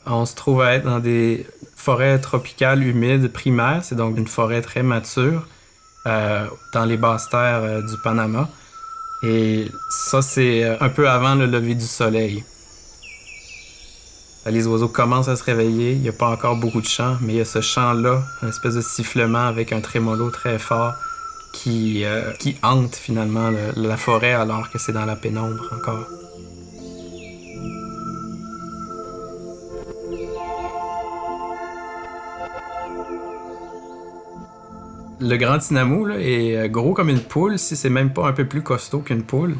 On 0.05 0.27
se 0.27 0.35
trouve 0.35 0.61
à 0.61 0.75
être 0.75 0.85
dans 0.85 0.99
des 0.99 1.47
forêts 1.75 2.19
tropicales 2.21 2.83
humides 2.83 3.33
primaires, 3.33 3.83
c'est 3.83 3.95
donc 3.95 4.19
une 4.19 4.27
forêt 4.27 4.61
très 4.61 4.83
mature 4.83 5.47
euh, 6.05 6.45
dans 6.75 6.85
les 6.85 6.97
basses 6.97 7.27
terres 7.29 7.63
euh, 7.63 7.81
du 7.81 7.97
Panama. 8.03 8.47
Et 9.23 9.65
ça, 9.89 10.21
c'est 10.21 10.63
euh, 10.63 10.77
un 10.79 10.89
peu 10.89 11.09
avant 11.09 11.33
le 11.33 11.47
lever 11.47 11.73
du 11.73 11.87
soleil. 11.87 12.43
Les 14.47 14.65
oiseaux 14.65 14.87
commencent 14.87 15.27
à 15.27 15.35
se 15.35 15.43
réveiller. 15.43 15.91
Il 15.93 16.01
n'y 16.01 16.09
a 16.09 16.13
pas 16.13 16.29
encore 16.29 16.55
beaucoup 16.55 16.81
de 16.81 16.87
chants, 16.87 17.17
mais 17.21 17.33
il 17.33 17.37
y 17.37 17.41
a 17.41 17.45
ce 17.45 17.61
chant-là, 17.61 18.23
une 18.41 18.49
espèce 18.49 18.73
de 18.73 18.81
sifflement 18.81 19.45
avec 19.45 19.71
un 19.71 19.81
trémolo 19.81 20.31
très 20.31 20.57
fort 20.57 20.95
qui, 21.53 22.03
euh, 22.05 22.31
qui 22.39 22.55
hante 22.63 22.95
finalement 22.95 23.51
la 23.75 23.97
forêt 23.97 24.33
alors 24.33 24.69
que 24.71 24.79
c'est 24.79 24.93
dans 24.93 25.05
la 25.05 25.15
pénombre 25.15 25.69
encore. 25.75 26.07
Le 35.19 35.37
grand 35.37 35.59
tinamou 35.59 36.09
est 36.09 36.57
euh, 36.57 36.67
gros 36.67 36.93
comme 36.95 37.09
une 37.09 37.19
poule, 37.19 37.59
si 37.59 37.75
c'est 37.75 37.91
même 37.91 38.11
pas 38.11 38.27
un 38.27 38.33
peu 38.33 38.47
plus 38.47 38.63
costaud 38.63 39.01
qu'une 39.01 39.21
poule. 39.21 39.55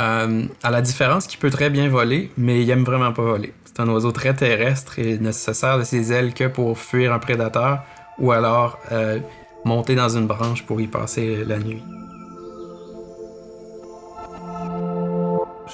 Euh, 0.00 0.46
à 0.62 0.70
la 0.70 0.80
différence 0.80 1.26
qu'il 1.26 1.40
peut 1.40 1.50
très 1.50 1.70
bien 1.70 1.88
voler, 1.88 2.30
mais 2.36 2.62
il 2.62 2.70
aime 2.70 2.84
vraiment 2.84 3.12
pas 3.12 3.22
voler. 3.22 3.52
C'est 3.64 3.80
un 3.80 3.88
oiseau 3.88 4.12
très 4.12 4.34
terrestre 4.34 4.98
et 4.98 5.18
ne 5.18 5.32
se 5.32 5.52
sert 5.52 5.78
de 5.78 5.84
ses 5.84 6.12
ailes 6.12 6.34
que 6.34 6.44
pour 6.44 6.78
fuir 6.78 7.12
un 7.12 7.18
prédateur 7.18 7.82
ou 8.18 8.30
alors 8.30 8.78
euh, 8.92 9.18
monter 9.64 9.96
dans 9.96 10.08
une 10.08 10.26
branche 10.26 10.64
pour 10.64 10.80
y 10.80 10.86
passer 10.86 11.44
la 11.44 11.58
nuit. 11.58 11.82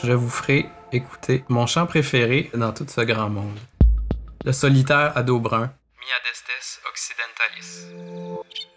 Je 0.02 0.12
vous 0.12 0.30
ferai 0.30 0.66
écouter 0.92 1.44
mon 1.48 1.66
chant 1.66 1.86
préféré 1.86 2.50
dans 2.54 2.72
tout 2.72 2.86
ce 2.88 3.00
grand 3.02 3.30
monde. 3.30 3.58
Le 4.44 4.52
solitaire 4.52 5.12
à 5.16 5.22
dos 5.22 5.38
brun. 5.38 5.70
Miadestes 6.00 6.80
occidentalis. 6.90 8.73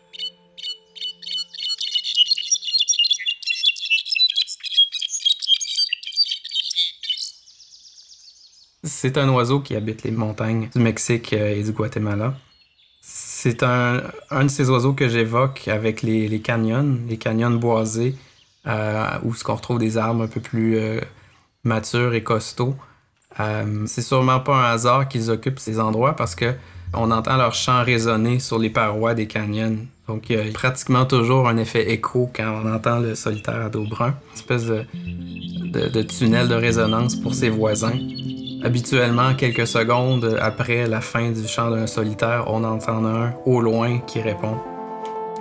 C'est 8.88 9.18
un 9.18 9.28
oiseau 9.30 9.60
qui 9.60 9.76
habite 9.76 10.04
les 10.04 10.12
montagnes 10.12 10.70
du 10.74 10.82
Mexique 10.82 11.34
euh, 11.34 11.56
et 11.56 11.62
du 11.62 11.74
Guatemala. 11.74 12.34
C'est 13.02 13.62
un, 13.64 14.02
un 14.32 14.46
de 14.46 14.50
ces 14.50 14.70
oiseaux 14.70 14.94
que 14.94 15.10
j'évoque 15.10 15.68
avec 15.68 16.02
les, 16.02 16.40
canyons, 16.40 16.98
les 17.08 17.18
canyons 17.18 17.52
boisés, 17.52 18.16
euh, 18.66 19.06
où 19.24 19.34
ce 19.36 19.44
qu'on 19.44 19.56
retrouve 19.56 19.80
des 19.80 19.98
arbres 19.98 20.24
un 20.24 20.28
peu 20.28 20.40
plus 20.40 20.78
euh, 20.78 21.02
matures 21.64 22.14
et 22.14 22.24
costauds. 22.24 22.76
C'est 23.86 24.02
sûrement 24.02 24.40
pas 24.40 24.56
un 24.56 24.72
hasard 24.72 25.08
qu'ils 25.08 25.30
occupent 25.30 25.60
ces 25.60 25.80
endroits 25.80 26.16
parce 26.16 26.34
que 26.34 26.56
on 26.94 27.12
entend 27.12 27.38
leur 27.38 27.54
chant 27.54 27.84
résonner 27.84 28.40
sur 28.40 28.58
les 28.58 28.72
parois 28.72 29.14
des 29.14 29.28
canyons. 29.28 29.78
Donc, 30.08 30.32
il 30.32 30.38
y 30.38 30.40
a 30.40 30.52
pratiquement 30.54 31.06
toujours 31.06 31.48
un 31.48 31.58
effet 31.58 31.92
écho 31.92 32.32
quand 32.36 32.64
on 32.64 32.74
entend 32.74 32.98
le 32.98 33.14
solitaire 33.14 33.62
à 33.62 33.70
dos 33.70 33.84
brun. 33.84 34.16
Une 34.30 34.34
espèce 34.34 34.66
de 34.66 36.02
tunnel 36.02 36.48
de 36.48 36.56
résonance 36.56 37.16
pour 37.16 37.36
ses 37.36 37.50
voisins. 37.50 37.94
Habituellement, 38.68 39.34
quelques 39.34 39.66
secondes 39.66 40.38
après 40.42 40.88
la 40.88 41.00
fin 41.00 41.32
du 41.32 41.48
chant 41.48 41.72
d'un 41.72 41.88
solitaire, 41.88 42.44
on 42.48 42.66
entend 42.66 43.06
un 43.06 43.34
au 43.46 43.62
loin 43.62 44.00
qui 44.00 44.20
répond. 44.20 44.58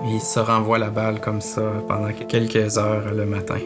Il 0.04 0.20
se 0.20 0.38
renvoie 0.38 0.78
la 0.78 0.90
balle 0.90 1.20
comme 1.20 1.40
ça 1.40 1.72
pendant 1.88 2.12
quelques 2.12 2.78
heures 2.78 3.12
le 3.12 3.26
matin. 3.26 3.58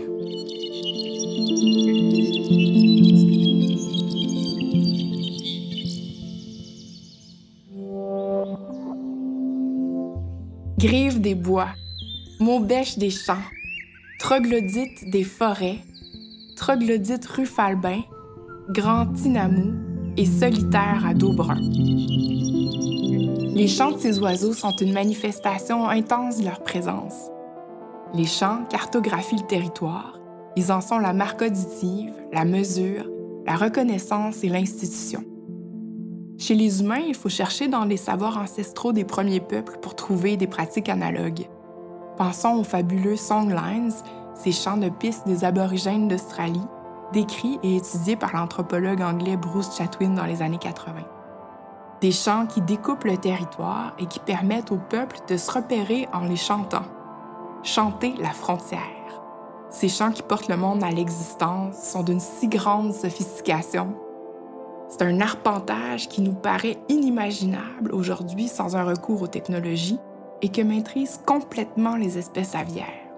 Grive 10.79 11.21
des 11.21 11.35
bois, 11.35 11.69
maubèche 12.39 12.97
des 12.97 13.11
champs, 13.11 13.45
troglodyte 14.21 15.11
des 15.11 15.25
forêts, 15.25 15.81
troglodyte 16.57 17.27
rufalbin, 17.27 18.01
grand 18.71 19.07
tinamou 19.07 19.73
et 20.17 20.27
solitaire 20.27 21.05
à 21.05 21.13
dos 21.13 21.33
brun. 21.33 21.59
Les 23.53 23.67
chants 23.67 23.91
de 23.91 23.99
ces 23.99 24.21
oiseaux 24.21 24.53
sont 24.53 24.77
une 24.77 24.93
manifestation 24.93 25.89
intense 25.89 26.39
de 26.39 26.45
leur 26.45 26.63
présence. 26.63 27.31
Les 28.15 28.27
chants 28.27 28.65
cartographient 28.69 29.41
le 29.41 29.47
territoire. 29.47 30.21
Ils 30.57 30.71
en 30.71 30.81
sont 30.81 30.99
la 30.99 31.13
marque 31.13 31.43
auditive, 31.43 32.15
la 32.33 32.45
mesure, 32.45 33.09
la 33.45 33.57
reconnaissance 33.57 34.45
et 34.45 34.49
l'institution. 34.49 35.25
Chez 36.39 36.55
les 36.55 36.81
humains, 36.81 37.03
il 37.07 37.15
faut 37.15 37.29
chercher 37.29 37.67
dans 37.67 37.85
les 37.85 37.97
savoirs 37.97 38.39
ancestraux 38.39 38.93
des 38.93 39.05
premiers 39.05 39.41
peuples 39.41 39.79
pour 39.83 39.97
trouver 39.97 40.37
des 40.37 40.47
pratiques 40.47 40.89
analogues. 40.89 41.49
Pensons 42.17 42.55
aux 42.55 42.65
fabuleux 42.65 43.17
songlines, 43.17 43.93
ces 44.35 44.53
chants 44.53 44.77
de 44.77 44.91
piste 44.91 45.27
des 45.27 45.45
aborigènes 45.45 46.07
d'Australie, 46.09 46.63
décrits 47.13 47.59
et 47.63 47.77
étudiés 47.77 48.17
par 48.17 48.35
l'anthropologue 48.35 49.03
anglais 49.03 49.37
Bruce 49.37 49.77
Chatwin 49.77 50.15
dans 50.15 50.25
les 50.25 50.43
années 50.43 50.59
80. 50.59 50.95
Des 52.01 52.13
chants 52.13 52.47
qui 52.47 52.63
découpent 52.63 53.05
le 53.05 53.19
territoire 53.19 53.93
et 53.99 54.07
qui 54.07 54.21
permettent 54.21 54.73
au 54.73 54.79
peuple 54.79 55.19
de 55.29 55.37
se 55.37 55.51
repérer 55.51 56.09
en 56.13 56.21
les 56.21 56.37
chantant. 56.37 56.85
Chanter 57.63 58.15
la 58.19 58.31
frontière. 58.31 58.81
Ces 59.69 59.89
chants 59.89 60.11
qui 60.11 60.23
portent 60.23 60.49
le 60.49 60.57
monde 60.57 60.83
à 60.83 60.91
l'existence 60.91 61.77
sont 61.77 62.03
d'une 62.03 62.21
si 62.21 62.49
grande 62.49 62.93
sophistication. 62.93 63.95
C'est 64.89 65.03
un 65.03 65.21
arpentage 65.21 66.09
qui 66.09 66.23
nous 66.23 66.33
paraît 66.33 66.79
inimaginable 66.89 67.93
aujourd'hui 67.93 68.49
sans 68.49 68.77
un 68.77 68.85
recours 68.85 69.23
aux 69.23 69.29
technologies 69.29 70.01
et 70.43 70.49
que 70.49 70.63
maîtrisent 70.63 71.21
complètement 71.27 71.97
les 71.97 72.19
espèces 72.19 72.55
aviaires. 72.55 73.10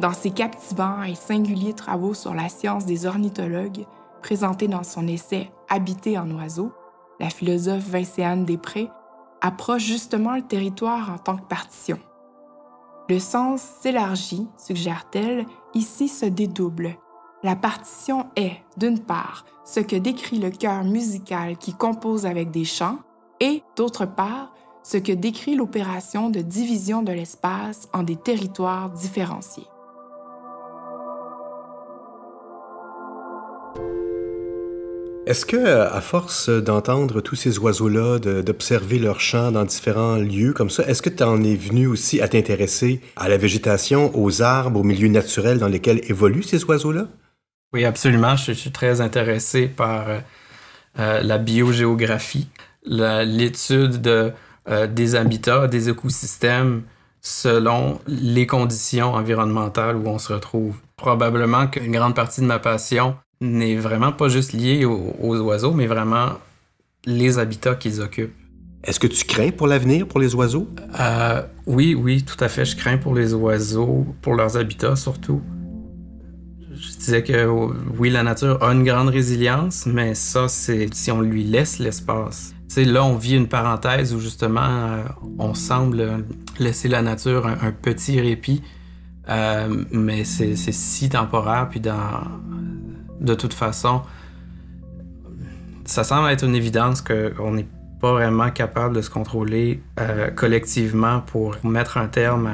Dans 0.00 0.14
ses 0.14 0.30
captivants 0.30 1.02
et 1.02 1.14
singuliers 1.14 1.74
travaux 1.74 2.14
sur 2.14 2.32
la 2.32 2.48
science 2.48 2.86
des 2.86 3.04
ornithologues, 3.04 3.84
présentés 4.22 4.66
dans 4.66 4.82
son 4.82 5.06
essai 5.06 5.50
Habiter 5.68 6.16
en 6.16 6.30
oiseaux, 6.30 6.72
la 7.20 7.28
philosophe 7.28 7.86
Vincéane 7.86 8.46
Després 8.46 8.88
approche 9.42 9.82
justement 9.82 10.36
le 10.36 10.42
territoire 10.42 11.10
en 11.12 11.18
tant 11.18 11.36
que 11.36 11.46
partition. 11.46 11.98
Le 13.10 13.18
sens 13.18 13.60
s'élargit, 13.60 14.48
suggère-t-elle, 14.56 15.44
ici 15.74 16.08
se 16.08 16.24
dédouble. 16.24 16.96
La 17.42 17.54
partition 17.54 18.28
est, 18.36 18.56
d'une 18.78 19.00
part, 19.00 19.44
ce 19.66 19.80
que 19.80 19.96
décrit 19.96 20.38
le 20.38 20.50
cœur 20.50 20.82
musical 20.82 21.58
qui 21.58 21.74
compose 21.74 22.24
avec 22.24 22.50
des 22.50 22.64
chants, 22.64 23.00
et, 23.40 23.62
d'autre 23.76 24.06
part, 24.06 24.54
ce 24.82 24.96
que 24.96 25.12
décrit 25.12 25.56
l'opération 25.56 26.30
de 26.30 26.40
division 26.40 27.02
de 27.02 27.12
l'espace 27.12 27.86
en 27.92 28.02
des 28.02 28.16
territoires 28.16 28.88
différenciés. 28.88 29.66
Est-ce 35.26 35.44
que, 35.44 35.66
à 35.66 36.00
force 36.00 36.48
d'entendre 36.48 37.20
tous 37.20 37.36
ces 37.36 37.58
oiseaux-là, 37.58 38.18
d'observer 38.18 38.98
leurs 38.98 39.20
chants 39.20 39.52
dans 39.52 39.64
différents 39.64 40.16
lieux 40.16 40.54
comme 40.54 40.70
ça, 40.70 40.82
est-ce 40.88 41.02
que 41.02 41.10
tu 41.10 41.22
en 41.22 41.42
es 41.44 41.54
venu 41.54 41.86
aussi 41.86 42.22
à 42.22 42.28
t'intéresser 42.28 43.02
à 43.16 43.28
la 43.28 43.36
végétation, 43.36 44.10
aux 44.14 44.40
arbres, 44.40 44.80
aux 44.80 44.82
milieux 44.82 45.08
naturels 45.08 45.58
dans 45.58 45.68
lesquels 45.68 46.00
évoluent 46.10 46.42
ces 46.42 46.64
oiseaux-là? 46.64 47.06
Oui, 47.74 47.84
absolument. 47.84 48.34
Je, 48.34 48.52
suis 48.52 48.72
très 48.72 49.02
intéressé 49.02 49.68
par 49.68 50.08
euh, 50.08 50.20
euh, 50.98 51.20
la 51.22 51.36
biogéographie, 51.36 52.48
l'étude 52.84 54.00
de, 54.00 54.32
euh, 54.68 54.86
des 54.86 55.14
habitats, 55.16 55.68
des 55.68 55.90
écosystèmes 55.90 56.82
selon 57.20 58.00
les 58.06 58.46
conditions 58.46 59.12
environnementales 59.12 59.96
où 59.96 60.08
on 60.08 60.18
se 60.18 60.32
retrouve. 60.32 60.76
Probablement 60.96 61.66
qu'une 61.66 61.92
grande 61.92 62.14
partie 62.14 62.40
de 62.40 62.46
ma 62.46 62.58
passion 62.58 63.16
n'est 63.40 63.76
vraiment 63.76 64.12
pas 64.12 64.28
juste 64.28 64.52
lié 64.52 64.84
aux, 64.84 65.40
oiseaux, 65.40 65.72
mais 65.72 65.86
vraiment 65.86 66.32
les 67.06 67.38
habitats 67.38 67.74
qu'ils 67.74 68.00
occupent. 68.00 68.34
Est-ce 68.84 69.00
que 69.00 69.06
tu 69.06 69.24
crains 69.24 69.50
pour 69.50 69.66
l'avenir 69.66 70.06
pour 70.06 70.20
les 70.20 70.34
oiseaux? 70.34 70.68
Euh, 70.98 71.42
oui, 71.66 71.94
oui, 71.94 72.22
tout 72.22 72.42
à 72.42 72.48
fait. 72.48 72.64
Je 72.64 72.76
crains 72.76 72.98
pour 72.98 73.14
les 73.14 73.34
oiseaux, 73.34 74.06
pour 74.22 74.34
leurs 74.34 74.56
habitats 74.56 74.96
surtout. 74.96 75.42
Je 76.72 76.96
disais 76.96 77.22
que 77.22 77.46
oui, 77.98 78.08
la 78.10 78.22
nature 78.22 78.62
a 78.62 78.72
une 78.72 78.84
grande 78.84 79.08
résilience, 79.08 79.84
mais 79.84 80.14
ça, 80.14 80.48
c'est 80.48 80.88
si 80.94 81.10
on 81.10 81.20
lui 81.20 81.44
laisse 81.44 81.78
l'espace. 81.78 82.54
Tu 82.72 82.84
là, 82.84 83.04
on 83.04 83.16
vit 83.16 83.34
une 83.36 83.48
parenthèse 83.48 84.14
où 84.14 84.20
justement, 84.20 84.60
euh, 84.60 85.02
on 85.38 85.54
semble 85.54 86.24
laisser 86.58 86.88
la 86.88 87.02
nature 87.02 87.46
un, 87.46 87.72
petit 87.72 88.20
répit, 88.20 88.62
euh, 89.28 89.84
mais 89.90 90.24
c'est 90.24 90.54
si 90.56 91.08
temporaire, 91.08 91.68
puis 91.68 91.80
dans, 91.80 92.22
de 93.20 93.34
toute 93.34 93.54
façon, 93.54 94.02
ça 95.84 96.04
semble 96.04 96.30
être 96.30 96.44
une 96.44 96.54
évidence 96.54 97.02
qu'on 97.02 97.52
n'est 97.52 97.68
pas 98.00 98.12
vraiment 98.12 98.50
capable 98.50 98.96
de 98.96 99.02
se 99.02 99.10
contrôler 99.10 99.82
euh, 99.98 100.30
collectivement 100.30 101.20
pour 101.20 101.56
mettre 101.64 101.98
un 101.98 102.08
terme 102.08 102.50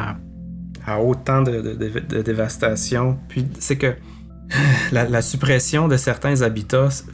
à, 0.86 1.00
autant 1.00 1.42
de, 1.42 1.60
dévastation. 2.22 3.18
Puis 3.28 3.46
c'est 3.58 3.76
que 3.76 3.94
la, 4.92 5.22
suppression 5.22 5.88
de 5.88 5.96
certains 5.96 6.42
habitats 6.42 7.04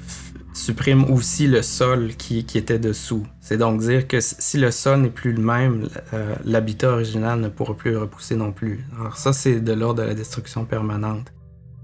supprime 0.54 1.10
aussi 1.10 1.46
le 1.46 1.62
sol 1.62 2.10
qui, 2.16 2.38
était 2.54 2.78
dessous. 2.78 3.26
C'est 3.40 3.56
donc 3.56 3.80
dire 3.80 4.06
que 4.06 4.18
si 4.20 4.58
le 4.58 4.70
sol 4.70 5.00
n'est 5.00 5.10
plus 5.10 5.32
le 5.32 5.42
même, 5.42 5.88
euh, 6.12 6.34
l'habitat 6.44 6.90
original 6.90 7.40
ne 7.40 7.48
pourra 7.48 7.74
plus 7.74 7.96
repousser 7.96 8.36
non 8.36 8.52
plus. 8.52 8.84
Alors 8.98 9.16
ça, 9.16 9.32
c'est 9.32 9.60
de 9.60 9.72
l'ordre 9.72 10.02
de 10.02 10.08
la 10.08 10.14
destruction 10.14 10.66
permanente. 10.66 11.32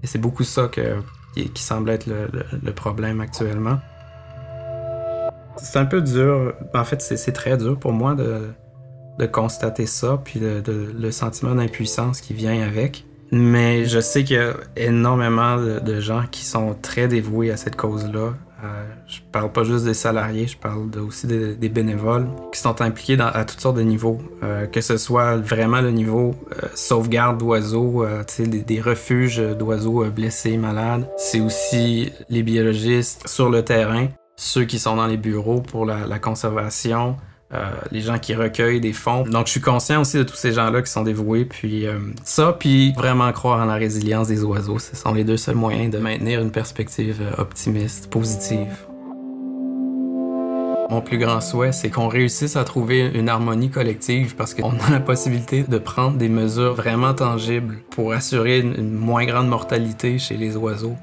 Et 0.03 0.07
c'est 0.07 0.19
beaucoup 0.19 0.43
ça 0.43 0.67
que 0.67 1.01
qui, 1.35 1.63
semble 1.63 1.89
être 1.89 2.07
le, 2.07 2.71
problème 2.71 3.21
actuellement. 3.21 3.79
C'est 5.57 5.79
un 5.79 5.85
peu 5.85 6.01
dur, 6.01 6.53
en 6.73 6.83
fait 6.85 7.01
c'est 7.01 7.31
très 7.31 7.57
dur 7.57 7.77
pour 7.77 7.91
moi 7.91 8.15
de, 8.15 8.49
constater 9.27 9.85
ça, 9.85 10.21
puis 10.23 10.39
le 10.41 11.11
sentiment 11.11 11.55
d'impuissance 11.55 12.21
qui 12.21 12.33
vient 12.33 12.61
avec. 12.61 13.05
Mais 13.31 13.85
je 13.85 13.99
sais 13.99 14.23
qu'il 14.23 14.37
y 14.37 14.39
a 14.39 14.53
énormément 14.75 15.57
de, 15.57 15.99
gens 15.99 16.23
qui 16.31 16.43
sont 16.43 16.75
très 16.81 17.07
dévoués 17.07 17.51
à 17.51 17.57
cette 17.57 17.75
cause-là. 17.75 18.33
Euh, 18.63 18.85
je 19.07 19.19
parle 19.31 19.51
pas 19.51 19.63
juste 19.63 19.85
des 19.85 19.93
salariés, 19.93 20.47
je 20.47 20.57
parle 20.57 20.89
aussi 20.99 21.27
des, 21.27 21.69
bénévoles 21.69 22.27
qui 22.51 22.59
sont 22.59 22.81
impliqués 22.81 23.17
à 23.19 23.45
toutes 23.45 23.61
sortes 23.61 23.77
de 23.77 23.81
niveaux. 23.81 24.17
Euh, 24.43 24.65
que 24.65 24.81
ce 24.81 24.97
soit 24.97 25.37
vraiment 25.37 25.81
le 25.81 25.91
niveau 25.91 26.35
euh, 26.51 26.67
sauvegarde 26.75 27.37
d'oiseaux, 27.37 28.05
des, 28.37 28.61
des, 28.61 28.81
refuges 28.81 29.37
d'oiseaux 29.37 30.05
blessés, 30.05 30.57
malades. 30.57 31.09
C'est 31.17 31.39
aussi 31.39 32.11
les 32.29 32.43
biologistes 32.43 33.27
sur 33.27 33.49
le 33.49 33.63
terrain, 33.63 34.07
ceux 34.35 34.65
qui 34.65 34.79
sont 34.79 34.95
dans 34.95 35.07
les 35.07 35.17
bureaux 35.17 35.61
pour 35.61 35.85
la 35.85 36.19
conservation, 36.19 37.15
euh, 37.51 37.71
les 37.91 38.01
gens 38.01 38.19
qui 38.19 38.35
recueillent 38.35 38.79
des 38.79 38.93
fonds. 38.93 39.23
Donc, 39.23 39.47
je 39.47 39.53
suis 39.53 39.61
conscient 39.61 40.01
aussi 40.01 40.17
de 40.17 40.23
tous 40.23 40.35
ces 40.35 40.51
gens-là 40.51 40.83
qui 40.83 40.91
sont 40.91 41.01
dévoués. 41.01 41.45
Puis 41.45 41.87
euh, 41.87 41.97
ça, 42.23 42.55
puis 42.57 42.93
vraiment 42.93 43.31
croire 43.31 43.59
en 43.59 43.65
la 43.65 43.73
résilience 43.73 44.27
des 44.27 44.43
oiseaux, 44.43 44.77
ce 44.77 44.95
sont 44.95 45.13
les 45.15 45.23
deux 45.23 45.37
seuls 45.37 45.55
moyens 45.55 45.91
de 45.91 45.97
maintenir 45.97 46.41
une 46.41 46.51
perspective 46.51 47.19
euh, 47.21 47.41
optimiste, 47.41 48.11
positive. 48.11 48.67
Mon 50.91 51.01
plus 51.01 51.17
grand 51.17 51.41
souhait, 51.41 51.71
c'est 51.71 51.89
qu'on 51.89 52.07
réussisse 52.07 52.55
à 52.55 52.63
trouver 52.63 53.09
une 53.15 53.29
harmonie 53.29 53.71
collective 53.71 54.35
parce 54.35 54.53
qu'on 54.53 54.71
a 54.71 54.91
la 54.91 54.99
possibilité 54.99 55.63
de 55.63 55.77
prendre 55.79 56.17
des 56.17 56.29
mesures 56.29 56.75
vraiment 56.75 57.15
tangibles 57.15 57.79
pour 57.89 58.13
assurer 58.13 58.59
une, 58.59 58.91
moins 58.91 59.25
grande 59.25 59.47
mortalité 59.47 60.19
chez 60.19 60.37
les 60.37 60.55
oiseaux. 60.55 60.97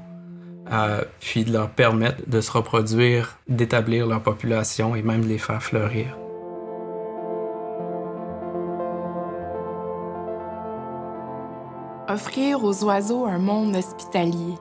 puis 1.19 1.43
de 1.43 1.51
leur 1.51 1.69
permettre 1.69 2.21
de 2.27 2.39
se 2.39 2.51
reproduire, 2.51 3.37
d'établir 3.49 4.07
leur 4.07 4.21
population 4.21 4.95
et 4.95 5.01
même 5.01 5.23
de 5.23 5.27
les 5.27 5.37
faire 5.37 5.63
fleurir. 5.63 6.17
Offrir 12.09 12.63
aux 12.63 12.85
oiseaux 12.85 13.25
un 13.25 13.37
monde 13.37 13.75
hospitalier, 13.75 14.53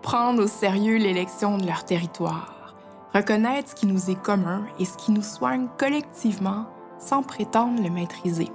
prendre 0.00 0.42
au 0.42 0.46
sérieux 0.46 0.96
l'élection 0.96 1.58
de 1.58 1.66
leur 1.66 1.84
territoire, 1.84 2.74
reconnaître 3.14 3.68
ce 3.68 3.74
qui 3.74 3.86
nous 3.86 4.10
est 4.10 4.22
commun 4.22 4.64
et 4.78 4.86
ce 4.86 4.96
qui 4.96 5.12
nous 5.12 5.22
soigne 5.22 5.68
collectivement 5.78 6.64
sans 6.98 7.22
prétendre 7.22 7.82
le 7.82 7.90
maîtriser. 7.90 8.48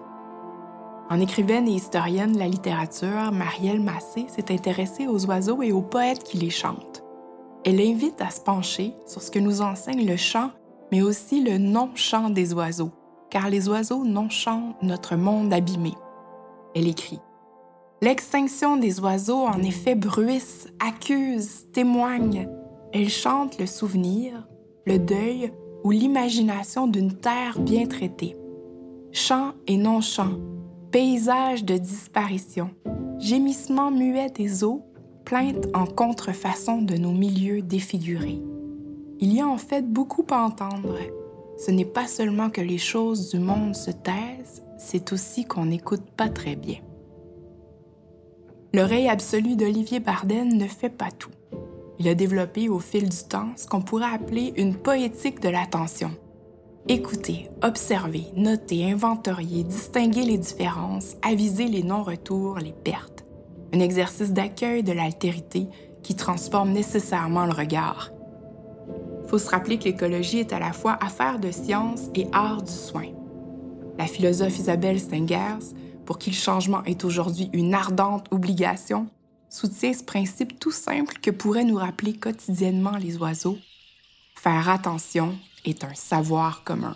En 1.11 1.19
écrivaine 1.19 1.67
et 1.67 1.73
historienne 1.73 2.31
de 2.31 2.39
la 2.39 2.47
littérature, 2.47 3.31
Marielle 3.31 3.81
Massé 3.81 4.25
s'est 4.29 4.51
intéressée 4.51 5.05
aux 5.05 5.27
oiseaux 5.27 5.61
et 5.61 5.71
aux 5.71 5.83
poètes 5.83 6.23
qui 6.23 6.37
les 6.37 6.49
chantent. 6.49 7.03
Elle 7.65 7.79
invite 7.79 8.19
à 8.19 8.31
se 8.31 8.41
pencher 8.41 8.95
sur 9.05 9.21
ce 9.21 9.29
que 9.29 9.37
nous 9.37 9.61
enseigne 9.61 10.07
le 10.07 10.17
chant, 10.17 10.49
mais 10.91 11.03
aussi 11.03 11.43
le 11.43 11.59
non-chant 11.59 12.31
des 12.31 12.51
oiseaux, 12.55 12.93
car 13.29 13.51
les 13.51 13.69
oiseaux 13.69 14.03
non-chantent 14.03 14.81
notre 14.81 15.17
monde 15.17 15.53
abîmé. 15.53 15.93
Elle 16.73 16.87
écrit 16.87 17.21
L'extinction 18.03 18.75
des 18.75 18.99
oiseaux, 18.99 19.45
en 19.45 19.63
effet, 19.63 19.95
bruisse, 19.95 20.67
accuse, 20.85 21.71
témoigne. 21.71 22.49
Elle 22.91 23.07
chante 23.07 23.57
le 23.57 23.65
souvenir, 23.65 24.45
le 24.85 24.99
deuil 24.99 25.53
ou 25.85 25.91
l'imagination 25.91 26.87
d'une 26.87 27.13
terre 27.13 27.57
bien 27.61 27.85
traitée. 27.85 28.35
Chant 29.13 29.53
et 29.67 29.77
non-chant, 29.77 30.33
paysage 30.91 31.63
de 31.63 31.77
disparition, 31.77 32.71
gémissement 33.19 33.89
muet 33.89 34.31
des 34.31 34.65
eaux, 34.65 34.81
plainte 35.23 35.69
en 35.73 35.85
contrefaçon 35.85 36.81
de 36.81 36.97
nos 36.97 37.13
milieux 37.13 37.61
défigurés. 37.61 38.41
Il 39.21 39.33
y 39.33 39.39
a 39.39 39.47
en 39.47 39.57
fait 39.57 39.87
beaucoup 39.87 40.25
à 40.29 40.41
entendre. 40.41 40.97
Ce 41.57 41.71
n'est 41.71 41.85
pas 41.85 42.07
seulement 42.07 42.49
que 42.49 42.59
les 42.59 42.79
choses 42.79 43.29
du 43.29 43.39
monde 43.39 43.75
se 43.75 43.91
taisent, 43.91 44.61
c'est 44.77 45.13
aussi 45.13 45.45
qu'on 45.45 45.67
n'écoute 45.67 46.03
pas 46.17 46.27
très 46.27 46.57
bien. 46.57 46.79
L'oreille 48.75 49.07
absolue 49.07 49.55
d'Olivier 49.55 49.99
Barden 49.99 50.57
ne 50.57 50.65
fait 50.65 50.89
pas 50.89 51.11
tout. 51.11 51.29
Il 51.99 52.07
a 52.07 52.15
développé 52.15 52.69
au 52.69 52.79
fil 52.79 53.07
du 53.07 53.23
temps 53.29 53.49
ce 53.55 53.67
qu'on 53.67 53.83
pourrait 53.83 54.11
appeler 54.11 54.51
une 54.57 54.75
poétique 54.75 55.39
de 55.41 55.49
l'attention. 55.49 56.09
Écouter, 56.87 57.51
observer, 57.61 58.25
noter, 58.35 58.91
inventorier, 58.91 59.63
distinguer 59.63 60.23
les 60.23 60.39
différences, 60.39 61.17
aviser 61.21 61.67
les 61.67 61.83
non-retours, 61.83 62.57
les 62.57 62.73
pertes. 62.73 63.25
Un 63.75 63.79
exercice 63.79 64.33
d'accueil 64.33 64.81
de 64.81 64.91
l'altérité 64.91 65.67
qui 66.01 66.15
transforme 66.15 66.71
nécessairement 66.71 67.45
le 67.45 67.53
regard. 67.53 68.09
Faut 69.27 69.37
se 69.37 69.51
rappeler 69.51 69.77
que 69.77 69.85
l'écologie 69.85 70.39
est 70.39 70.51
à 70.51 70.57
la 70.57 70.73
fois 70.73 70.97
affaire 70.99 71.37
de 71.37 71.51
science 71.51 72.09
et 72.15 72.25
art 72.31 72.63
du 72.63 72.71
soin. 72.71 73.05
La 73.99 74.07
philosophe 74.07 74.57
Isabelle 74.57 74.99
Stengers 74.99 75.75
pour 76.05 76.17
qui 76.17 76.29
le 76.29 76.35
changement 76.35 76.83
est 76.85 77.03
aujourd'hui 77.03 77.49
une 77.53 77.73
ardente 77.73 78.27
obligation, 78.31 79.07
soutient 79.49 79.93
ce 79.93 80.03
principe 80.03 80.59
tout 80.59 80.71
simple 80.71 81.17
que 81.21 81.31
pourraient 81.31 81.63
nous 81.63 81.75
rappeler 81.75 82.13
quotidiennement 82.13 82.97
les 82.97 83.17
oiseaux. 83.17 83.57
Faire 84.35 84.69
attention 84.69 85.35
est 85.65 85.83
un 85.83 85.93
savoir 85.93 86.63
commun. 86.63 86.95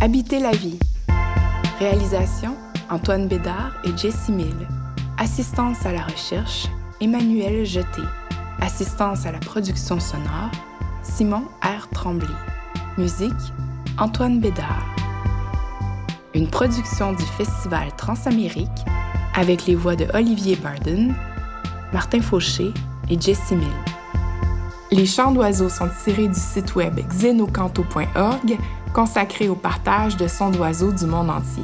Habiter 0.00 0.40
la 0.40 0.50
vie. 0.50 0.78
Réalisation 1.78 2.56
Antoine 2.90 3.28
Bédard 3.28 3.74
et 3.84 3.96
Jessie 3.96 4.32
Mill. 4.32 4.68
Assistance 5.18 5.86
à 5.86 5.92
la 5.92 6.02
recherche 6.02 6.66
Emmanuel 7.00 7.64
Jeté. 7.64 8.02
Assistance 8.60 9.24
à 9.26 9.32
la 9.32 9.38
production 9.38 9.98
sonore 9.98 10.50
Simon 11.02 11.44
R. 11.62 11.88
Tremblay. 11.90 12.51
Musique 12.98 13.32
Antoine 13.98 14.38
Bédard. 14.38 14.84
Une 16.34 16.48
production 16.48 17.12
du 17.12 17.22
Festival 17.22 17.88
Transamérique 17.96 18.68
avec 19.34 19.64
les 19.66 19.74
voix 19.74 19.96
de 19.96 20.06
Olivier 20.12 20.56
Barden, 20.56 21.14
Martin 21.92 22.20
Fauché 22.20 22.72
et 23.08 23.18
Jessie 23.18 23.56
Mill. 23.56 23.68
Les 24.90 25.06
chants 25.06 25.32
d'oiseaux 25.32 25.70
sont 25.70 25.88
tirés 26.04 26.28
du 26.28 26.38
site 26.38 26.74
web 26.74 27.00
xenocanto.org 27.08 28.58
consacré 28.92 29.48
au 29.48 29.54
partage 29.54 30.18
de 30.18 30.28
sons 30.28 30.50
d'oiseaux 30.50 30.92
du 30.92 31.06
monde 31.06 31.30
entier. 31.30 31.62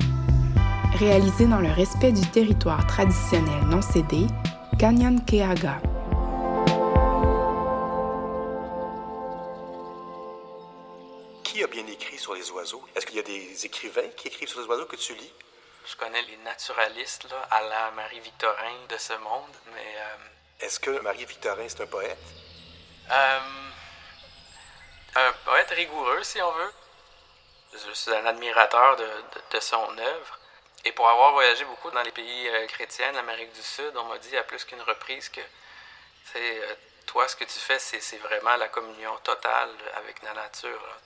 Réalisé 0.98 1.46
dans 1.46 1.60
le 1.60 1.70
respect 1.70 2.12
du 2.12 2.22
territoire 2.22 2.86
traditionnel 2.86 3.66
non 3.70 3.82
cédé, 3.82 4.26
Canyon 4.78 5.20
Keaga. 5.26 5.78
Sur 12.28 12.34
les 12.34 12.50
oiseaux? 12.50 12.86
Est-ce 12.94 13.06
qu'il 13.06 13.16
y 13.16 13.20
a 13.20 13.22
des 13.22 13.64
écrivains 13.64 14.08
qui 14.10 14.28
écrivent 14.28 14.48
sur 14.50 14.60
les 14.60 14.66
oiseaux 14.66 14.84
que 14.84 14.96
tu 14.96 15.14
lis? 15.14 15.32
Je 15.86 15.96
connais 15.96 16.20
les 16.22 16.36
naturalistes, 16.38 17.24
là, 17.30 17.40
à 17.50 17.62
la 17.62 17.90
Marie-Victorin 17.92 18.84
de 18.86 18.98
ce 18.98 19.14
monde, 19.14 19.54
mais... 19.72 19.94
euh, 19.96 20.16
Est-ce 20.66 20.78
que 20.78 20.90
Marie-Victorin, 21.00 21.66
c'est 21.70 21.80
un 21.80 21.86
poète? 21.86 22.18
Euh, 23.10 23.40
un 25.14 25.32
poète 25.46 25.70
rigoureux, 25.70 26.22
si 26.22 26.42
on 26.42 26.50
veut. 26.52 26.72
Je 27.72 27.92
suis 27.94 28.12
un 28.12 28.26
admirateur 28.26 28.96
de, 28.96 29.04
de- 29.04 29.56
de 29.56 29.60
son 29.60 29.96
œuvre. 29.96 30.38
Et 30.84 30.92
pour 30.92 31.08
avoir 31.08 31.32
voyagé 31.32 31.64
beaucoup 31.64 31.90
dans 31.90 32.02
les 32.02 32.12
pays 32.12 32.48
euh, 32.48 32.66
chrétiens 32.66 33.12
d'Amérique 33.12 33.52
du 33.54 33.62
Sud, 33.62 33.92
on 33.96 34.04
m'a 34.04 34.18
dit 34.18 34.36
à 34.36 34.42
plus 34.42 34.64
qu'une 34.66 34.82
reprise 34.82 35.30
que 35.30 35.40
sais, 36.32 36.60
euh, 36.62 36.74
toi, 37.06 37.26
ce 37.26 37.36
que 37.36 37.44
tu 37.44 37.58
fais, 37.58 37.78
c'est 37.78 38.00
c'est 38.00 38.18
vraiment 38.18 38.56
la 38.56 38.68
communion 38.68 39.16
totale 39.24 39.70
avec 39.96 40.22
la 40.22 40.34
nature. 40.34 40.82
là. 40.90 40.96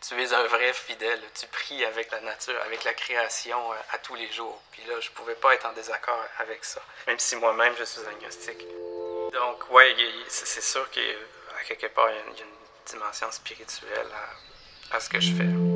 Tu 0.00 0.20
es 0.20 0.32
un 0.32 0.44
vrai 0.44 0.72
fidèle. 0.72 1.20
Tu 1.38 1.46
pries 1.46 1.84
avec 1.84 2.10
la 2.10 2.20
nature, 2.20 2.60
avec 2.64 2.84
la 2.84 2.94
création 2.94 3.72
euh, 3.72 3.76
à 3.92 3.98
tous 3.98 4.14
les 4.14 4.30
jours. 4.32 4.60
Puis 4.72 4.82
là, 4.88 5.00
je 5.00 5.10
pouvais 5.10 5.34
pas 5.34 5.54
être 5.54 5.66
en 5.66 5.72
désaccord 5.72 6.22
avec 6.38 6.64
ça, 6.64 6.80
même 7.06 7.18
si 7.18 7.36
moi-même 7.36 7.74
je 7.78 7.84
suis 7.84 8.06
agnostique. 8.06 8.64
Donc, 9.32 9.70
ouais, 9.70 9.94
c'est 10.28 10.62
sûr 10.62 10.88
qu'à 10.90 11.64
quelque 11.66 11.86
part, 11.88 12.08
il 12.10 12.16
y 12.16 12.18
a 12.18 12.44
une 12.44 12.50
dimension 12.86 13.30
spirituelle 13.32 14.08
à, 14.92 14.96
à 14.96 15.00
ce 15.00 15.08
que 15.08 15.20
je 15.20 15.32
fais. 15.32 15.75